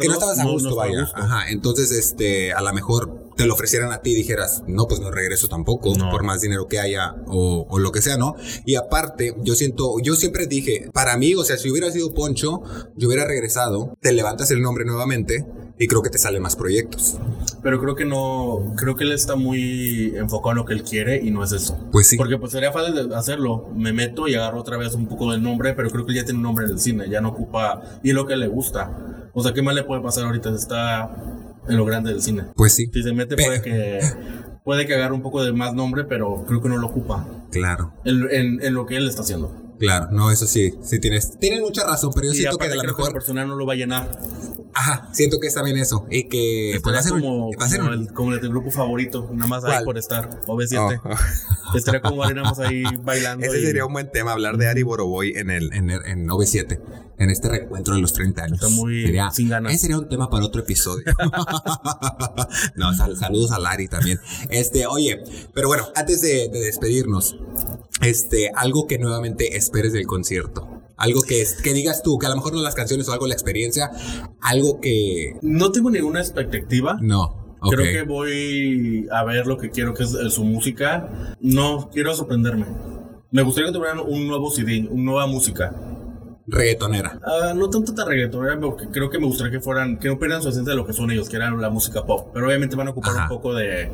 que 0.00 0.08
no 0.08 0.14
estabas 0.14 0.38
a 0.38 0.44
gusto, 0.44 0.76
vaya, 0.76 1.08
ajá, 1.14 1.50
entonces, 1.50 1.90
este, 1.90 2.52
a 2.52 2.60
lo 2.60 2.72
mejor 2.72 3.28
te 3.36 3.46
lo 3.46 3.54
ofrecieran 3.54 3.92
a 3.92 4.02
ti 4.02 4.10
y 4.10 4.14
dijeras, 4.16 4.64
no, 4.66 4.88
pues 4.88 5.00
no 5.00 5.12
regreso 5.12 5.46
tampoco, 5.48 5.92
por 6.10 6.24
más 6.24 6.40
dinero 6.40 6.66
que 6.66 6.80
haya 6.80 7.14
o, 7.26 7.66
o, 7.70 7.78
lo 7.78 7.92
que 7.92 8.02
sea, 8.02 8.16
¿no? 8.16 8.34
Y 8.66 8.74
aparte, 8.74 9.36
yo 9.42 9.54
siento, 9.54 10.00
yo 10.02 10.16
siempre 10.16 10.46
dije, 10.46 10.90
para 10.92 11.16
mí, 11.16 11.34
o 11.36 11.44
sea, 11.44 11.56
si 11.56 11.70
hubiera 11.70 11.90
sido 11.92 12.12
Poncho, 12.12 12.62
yo 12.96 13.06
hubiera 13.08 13.24
regresado, 13.24 13.96
te 14.00 14.12
levantas 14.12 14.50
el 14.50 14.60
nombre 14.60 14.84
nuevamente 14.84 15.46
y 15.78 15.86
creo 15.86 16.02
que 16.02 16.10
te 16.10 16.18
salen 16.18 16.42
más 16.42 16.56
proyectos. 16.56 17.18
Pero 17.62 17.80
creo 17.80 17.94
que 17.94 18.04
no, 18.04 18.74
creo 18.76 18.96
que 18.96 19.04
él 19.04 19.12
está 19.12 19.36
muy 19.36 20.12
enfocado 20.16 20.52
en 20.52 20.56
lo 20.58 20.64
que 20.64 20.74
él 20.74 20.82
quiere 20.82 21.20
y 21.22 21.30
no 21.30 21.44
es 21.44 21.52
eso. 21.52 21.78
Pues 21.92 22.08
sí. 22.08 22.16
Porque 22.16 22.38
pues 22.38 22.52
sería 22.52 22.72
fácil 22.72 23.12
hacerlo. 23.14 23.68
Me 23.74 23.92
meto 23.92 24.28
y 24.28 24.34
agarro 24.34 24.60
otra 24.60 24.76
vez 24.76 24.94
un 24.94 25.06
poco 25.06 25.30
del 25.32 25.42
nombre, 25.42 25.74
pero 25.74 25.90
creo 25.90 26.04
que 26.04 26.12
él 26.12 26.18
ya 26.18 26.24
tiene 26.24 26.38
un 26.38 26.44
nombre 26.44 26.66
en 26.66 26.72
el 26.72 26.80
cine, 26.80 27.08
ya 27.08 27.20
no 27.20 27.28
ocupa 27.30 27.82
y 28.02 28.10
es 28.10 28.14
lo 28.14 28.26
que 28.26 28.36
le 28.36 28.48
gusta. 28.48 29.30
O 29.32 29.42
sea, 29.42 29.52
¿qué 29.52 29.62
más 29.62 29.74
le 29.74 29.84
puede 29.84 30.02
pasar 30.02 30.24
ahorita? 30.24 30.50
Está 30.50 31.10
en 31.68 31.76
lo 31.76 31.84
grande 31.84 32.10
del 32.10 32.22
cine. 32.22 32.44
Pues 32.56 32.74
sí. 32.74 32.90
Si 32.92 33.02
se 33.02 33.12
mete 33.12 33.36
puede 33.36 33.62
que 33.62 34.00
puede 34.64 34.86
que 34.86 34.94
agarre 34.94 35.14
un 35.14 35.22
poco 35.22 35.42
de 35.42 35.52
más 35.52 35.74
nombre, 35.74 36.04
pero 36.04 36.44
creo 36.46 36.60
que 36.60 36.68
no 36.68 36.76
lo 36.76 36.88
ocupa. 36.88 37.26
Claro. 37.50 37.94
En, 38.04 38.62
en, 38.62 38.74
lo 38.74 38.84
que 38.84 38.96
él 38.96 39.08
está 39.08 39.22
haciendo. 39.22 39.50
Claro, 39.78 40.08
no, 40.10 40.30
eso 40.30 40.46
sí, 40.46 40.74
sí 40.82 40.98
tienes, 40.98 41.38
tienes 41.38 41.60
mucha 41.60 41.84
razón, 41.84 42.10
pero 42.14 42.26
yo 42.26 42.32
siento 42.32 42.58
que 42.58 42.66
a 42.66 42.74
lo 42.74 42.82
mejor... 42.82 43.06
la 43.06 43.12
persona 43.12 43.46
no 43.46 43.54
lo 43.54 43.66
va 43.66 43.74
a 43.74 43.76
llenar. 43.76 44.18
Ajá, 44.74 45.08
siento 45.12 45.40
que 45.40 45.46
está 45.46 45.62
bien 45.62 45.76
eso. 45.76 46.06
Y 46.10 46.28
que 46.28 46.78
pues, 46.82 46.94
va 46.94 47.00
a 47.00 47.02
ser 47.02 47.12
como, 47.12 47.50
va 47.58 47.64
a 47.64 47.68
ser 47.68 47.80
como, 47.80 47.92
el, 47.92 48.12
como 48.12 48.32
el, 48.34 48.48
grupo 48.48 48.70
favorito, 48.70 49.28
nada 49.32 49.48
más 49.48 49.64
ahí 49.64 49.84
por 49.84 49.98
estar, 49.98 50.30
OV7. 50.46 51.00
Oh. 51.04 51.76
Estaría 51.76 52.00
como 52.00 52.22
ahí 52.24 52.84
bailando. 53.02 53.46
Ese 53.46 53.60
sería 53.60 53.86
un 53.86 53.92
buen 53.92 54.10
tema, 54.10 54.32
hablar 54.32 54.56
de 54.56 54.68
Ari 54.68 54.82
Boroboy 54.82 55.32
en 55.36 55.50
el, 55.50 55.72
en, 55.72 55.90
el, 55.90 56.04
en 56.06 56.28
OV7, 56.28 56.80
en 57.18 57.30
este 57.30 57.48
reencuentro 57.48 57.94
de 57.94 58.00
los 58.00 58.12
30 58.12 58.44
años. 58.44 58.62
Está 58.62 58.68
muy 58.74 59.02
sería, 59.02 59.30
sin 59.30 59.48
ganas. 59.48 59.72
Ese 59.72 59.82
sería 59.82 59.98
un 59.98 60.08
tema 60.08 60.30
para 60.30 60.44
otro 60.44 60.62
episodio. 60.62 61.04
no, 62.76 62.94
saludos 62.94 63.52
a 63.52 63.58
Lari 63.58 63.88
también. 63.88 64.20
Este, 64.50 64.86
oye, 64.86 65.22
pero 65.52 65.68
bueno, 65.68 65.88
antes 65.94 66.20
de, 66.20 66.48
de 66.48 66.60
despedirnos, 66.60 67.36
este, 68.00 68.50
algo 68.54 68.86
que 68.86 68.98
nuevamente 68.98 69.56
esperes 69.56 69.92
del 69.92 70.06
concierto. 70.06 70.68
Algo 70.96 71.22
que, 71.22 71.44
que 71.62 71.72
digas 71.72 72.02
tú, 72.02 72.18
que 72.18 72.26
a 72.26 72.28
lo 72.28 72.36
mejor 72.36 72.54
no 72.54 72.60
las 72.60 72.74
canciones 72.74 73.08
o 73.08 73.12
algo 73.12 73.26
la 73.26 73.34
experiencia, 73.34 73.90
algo 74.40 74.80
que... 74.80 75.38
No 75.42 75.70
tengo 75.70 75.90
ninguna 75.90 76.20
expectativa. 76.20 76.98
No. 77.00 77.56
Creo 77.70 77.92
que 77.92 78.02
voy 78.02 79.08
a 79.10 79.24
ver 79.24 79.46
lo 79.46 79.58
que 79.58 79.70
quiero 79.70 79.94
que 79.94 80.04
es 80.04 80.10
su 80.32 80.44
música. 80.44 81.36
No, 81.40 81.90
quiero 81.92 82.14
sorprenderme. 82.14 82.66
Me 83.30 83.42
gustaría 83.42 83.68
que 83.70 83.74
tuvieran 83.74 84.00
un 84.00 84.26
nuevo 84.26 84.50
CD, 84.50 84.88
una 84.90 85.02
nueva 85.02 85.26
música. 85.26 85.74
Reggaetonera. 86.50 87.20
Uh, 87.24 87.54
no 87.54 87.68
tanto 87.68 87.94
tan 87.94 88.08
reggaetonera, 88.08 88.58
porque 88.58 88.88
creo 88.88 89.10
que 89.10 89.18
me 89.18 89.26
gustaría 89.26 89.52
que 89.52 89.60
fueran, 89.60 89.98
que 89.98 90.08
no 90.08 90.18
pierdan 90.18 90.42
su 90.42 90.48
esencia 90.48 90.70
de 90.70 90.76
lo 90.76 90.86
que 90.86 90.92
son 90.92 91.10
ellos, 91.10 91.28
que 91.28 91.36
eran 91.36 91.60
la 91.60 91.70
música 91.70 92.04
pop. 92.04 92.30
Pero 92.32 92.46
obviamente 92.46 92.74
van 92.74 92.88
a 92.88 92.90
ocupar 92.90 93.14
un 93.22 93.28
poco 93.28 93.54
de, 93.54 93.90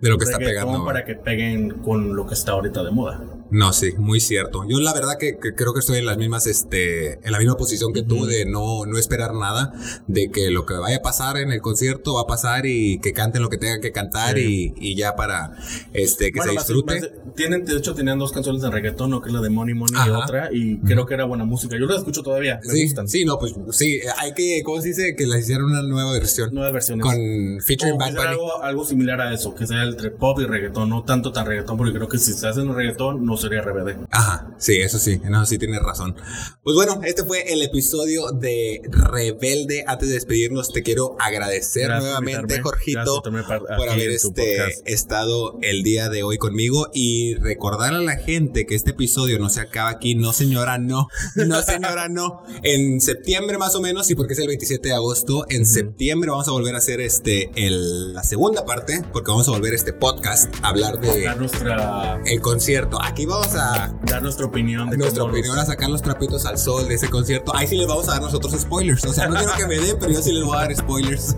de 0.00 0.08
lo 0.08 0.16
que 0.16 0.24
está 0.24 0.38
pegando. 0.38 0.84
Para 0.84 1.04
que 1.04 1.14
peguen 1.14 1.70
con 1.82 2.16
lo 2.16 2.26
que 2.26 2.34
está 2.34 2.52
ahorita 2.52 2.82
de 2.82 2.90
moda. 2.90 3.20
No, 3.50 3.72
sí, 3.72 3.92
muy 3.96 4.20
cierto. 4.20 4.64
Yo 4.68 4.80
la 4.80 4.92
verdad 4.92 5.16
que, 5.18 5.38
creo 5.38 5.72
que 5.72 5.80
estoy 5.80 5.98
en 5.98 6.06
las 6.06 6.18
mismas, 6.18 6.46
este, 6.46 7.14
en 7.26 7.32
la 7.32 7.38
misma 7.38 7.56
posición 7.56 7.92
que 7.92 8.02
tú 8.02 8.26
de 8.26 8.44
no, 8.44 8.84
no 8.84 8.98
esperar 8.98 9.34
nada, 9.34 9.72
de 10.06 10.30
que 10.30 10.50
lo 10.50 10.66
que 10.66 10.74
vaya 10.74 10.98
a 10.98 11.02
pasar 11.02 11.38
en 11.38 11.50
el 11.50 11.60
concierto 11.62 12.14
va 12.14 12.22
a 12.22 12.26
pasar 12.26 12.66
y 12.66 12.98
que 13.00 13.12
canten 13.12 13.42
lo 13.42 13.48
que 13.48 13.56
tengan 13.56 13.80
que 13.80 13.90
cantar 13.90 14.38
y, 14.38 14.74
y, 14.76 14.96
ya 14.96 15.16
para, 15.16 15.52
este, 15.94 16.30
que 16.30 16.42
se 16.42 16.50
disfrute. 16.50 17.12
tienen, 17.36 17.64
de 17.64 17.76
hecho, 17.76 17.94
tenían 17.94 18.18
dos 18.18 18.32
canciones 18.32 18.60
de 18.60 18.70
reggaetón, 18.70 19.10
¿no? 19.10 19.22
que 19.22 19.28
es 19.28 19.34
la 19.34 19.40
de 19.40 19.50
Money 19.50 19.74
Money 19.74 19.94
y 20.06 20.10
otra, 20.10 20.50
y 20.52 20.78
creo 20.80 21.06
que 21.06 21.14
era 21.14 21.24
buena 21.24 21.44
música. 21.44 21.76
Yo 21.78 21.86
la 21.86 21.96
escucho 21.96 22.22
todavía, 22.22 22.60
me 22.64 22.72
sí, 22.72 22.84
gustan. 22.84 23.08
Sí, 23.08 23.24
no, 23.24 23.38
pues 23.38 23.54
sí, 23.70 24.00
hay 24.18 24.34
que, 24.34 24.62
¿cómo 24.64 24.80
se 24.82 24.88
dice? 24.88 25.14
Que 25.16 25.26
las 25.26 25.40
hicieron 25.40 25.70
una 25.70 25.82
nueva 25.82 26.12
versión. 26.12 26.52
Nueva 26.52 26.72
versión. 26.72 27.00
Con 27.00 27.16
featuring 27.64 27.96
Bad 27.96 28.14
Bunny. 28.14 28.26
Algo, 28.26 28.62
algo 28.62 28.84
similar 28.84 29.20
a 29.20 29.32
eso, 29.32 29.54
que 29.54 29.66
sea 29.66 29.84
entre 29.84 30.10
pop 30.10 30.38
y 30.40 30.44
reggaetón, 30.44 30.90
no 30.90 31.04
tanto 31.04 31.32
tan 31.32 31.46
reggaetón, 31.46 31.78
porque 31.78 31.94
creo 31.94 32.08
que 32.08 32.18
si 32.18 32.34
se 32.34 32.46
hacen 32.46 32.68
un 32.68 32.76
reggaetón 32.76 33.24
no 33.24 33.37
sería 33.38 33.62
RBD. 33.62 34.06
Ajá, 34.10 34.54
sí, 34.58 34.76
eso 34.76 34.98
sí, 34.98 35.20
no, 35.24 35.46
sí 35.46 35.58
tienes 35.58 35.82
razón. 35.82 36.16
Pues 36.62 36.76
bueno, 36.76 37.00
este 37.04 37.24
fue 37.24 37.52
el 37.52 37.62
episodio 37.62 38.32
de 38.32 38.82
Rebelde. 38.90 39.84
Antes 39.86 40.08
de 40.08 40.14
despedirnos, 40.14 40.72
te 40.72 40.82
quiero 40.82 41.16
agradecer 41.20 41.88
nuevamente, 41.88 42.60
Jorgito, 42.60 43.22
por 43.22 43.88
haber 43.88 44.10
este, 44.10 44.58
estado 44.84 45.58
el 45.62 45.82
día 45.82 46.08
de 46.08 46.22
hoy 46.22 46.38
conmigo 46.38 46.88
y 46.92 47.34
recordar 47.36 47.94
a 47.94 48.00
la 48.00 48.16
gente 48.16 48.66
que 48.66 48.74
este 48.74 48.90
episodio 48.90 49.38
no 49.38 49.48
se 49.48 49.60
acaba 49.60 49.90
aquí. 49.90 50.14
No, 50.14 50.32
señora, 50.32 50.78
no. 50.78 51.08
No, 51.34 51.62
señora, 51.62 52.08
no. 52.08 52.42
En 52.62 53.00
septiembre 53.00 53.58
más 53.58 53.74
o 53.74 53.80
menos, 53.80 54.10
y 54.10 54.14
porque 54.14 54.34
es 54.34 54.38
el 54.40 54.48
27 54.48 54.88
de 54.88 54.94
agosto, 54.94 55.46
en 55.48 55.66
septiembre 55.66 56.30
vamos 56.30 56.48
a 56.48 56.52
volver 56.52 56.74
a 56.74 56.78
hacer 56.78 57.00
este, 57.00 57.50
el, 57.54 58.14
la 58.14 58.22
segunda 58.22 58.64
parte, 58.64 59.02
porque 59.12 59.30
vamos 59.30 59.48
a 59.48 59.52
volver 59.52 59.74
este 59.74 59.92
podcast 59.92 60.52
a 60.62 60.68
hablar 60.68 61.00
de 61.00 61.34
nuestra... 61.36 62.20
el 62.24 62.40
concierto. 62.40 62.98
Aquí 63.02 63.26
vamos 63.28 63.54
a 63.54 63.92
dar 64.02 64.22
nuestra 64.22 64.46
opinión. 64.46 64.90
De 64.90 64.96
nuestra 64.96 65.24
opinión 65.24 65.58
a 65.58 65.64
sacar 65.64 65.90
los 65.90 66.02
trapitos 66.02 66.46
al 66.46 66.58
sol 66.58 66.88
de 66.88 66.94
ese 66.94 67.08
concierto. 67.08 67.54
Ahí 67.54 67.66
sí 67.66 67.76
les 67.76 67.86
vamos 67.86 68.08
a 68.08 68.12
dar 68.12 68.22
nosotros 68.22 68.52
spoilers. 68.58 69.04
O 69.04 69.12
sea, 69.12 69.28
no 69.28 69.36
quiero 69.36 69.52
que 69.56 69.66
me 69.66 69.78
den, 69.78 69.96
pero 69.98 70.12
yo 70.12 70.22
sí 70.22 70.32
les 70.32 70.44
voy 70.44 70.56
a 70.56 70.60
dar 70.60 70.74
spoilers. 70.74 71.36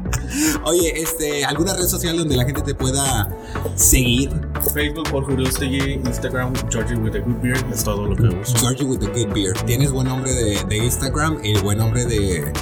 Oye, 0.64 1.00
este, 1.00 1.44
¿alguna 1.44 1.74
red 1.74 1.86
social 1.86 2.16
donde 2.16 2.36
la 2.36 2.44
gente 2.44 2.62
te 2.62 2.74
pueda 2.74 3.28
seguir? 3.74 4.30
Facebook 4.74 5.08
por 5.10 5.24
Juriostegui, 5.24 5.94
Instagram 6.04 6.52
Georgie 6.70 6.96
with 6.96 7.14
a 7.16 7.20
Good 7.20 7.42
Beard. 7.42 7.72
Es 7.72 7.84
todo 7.84 8.06
lo 8.06 8.16
que 8.16 8.24
uso. 8.24 8.58
Georgie 8.58 8.84
with 8.84 9.02
a 9.02 9.08
Good 9.08 9.32
Beard. 9.32 9.64
Tienes 9.64 9.90
buen 9.90 10.08
nombre 10.08 10.32
de, 10.32 10.62
de 10.64 10.76
Instagram 10.78 11.38
y 11.42 11.58
buen 11.60 11.78
nombre 11.78 12.04
de, 12.04 12.52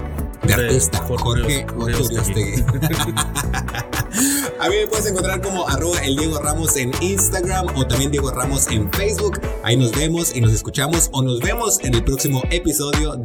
de, 0.49 0.67
artista. 0.67 0.99
Jorge 0.99 1.67
Juriostegui. 1.77 2.63
A 4.61 4.69
mí 4.69 4.77
me 4.77 4.87
puedes 4.89 5.07
encontrar 5.07 5.41
como 5.41 5.69
arroba 5.69 5.99
el 6.01 6.17
Diego 6.17 6.41
Ramos 6.41 6.77
en 6.77 6.91
Instagram 7.01 7.67
o 7.77 7.87
también 7.87 8.11
Diego 8.11 8.31
Ramos 8.31 8.67
en 8.69 8.91
Facebook. 8.93 9.41
Ahí 9.63 9.77
nos 9.77 9.93
vemos 9.93 10.35
y 10.35 10.41
nos 10.41 10.53
escuchamos 10.53 11.09
o 11.13 11.23
nos 11.23 11.39
vemos 11.41 11.79
en 11.85 11.95
el 11.95 12.03
próximo 12.03 12.43
episodio 12.51 13.23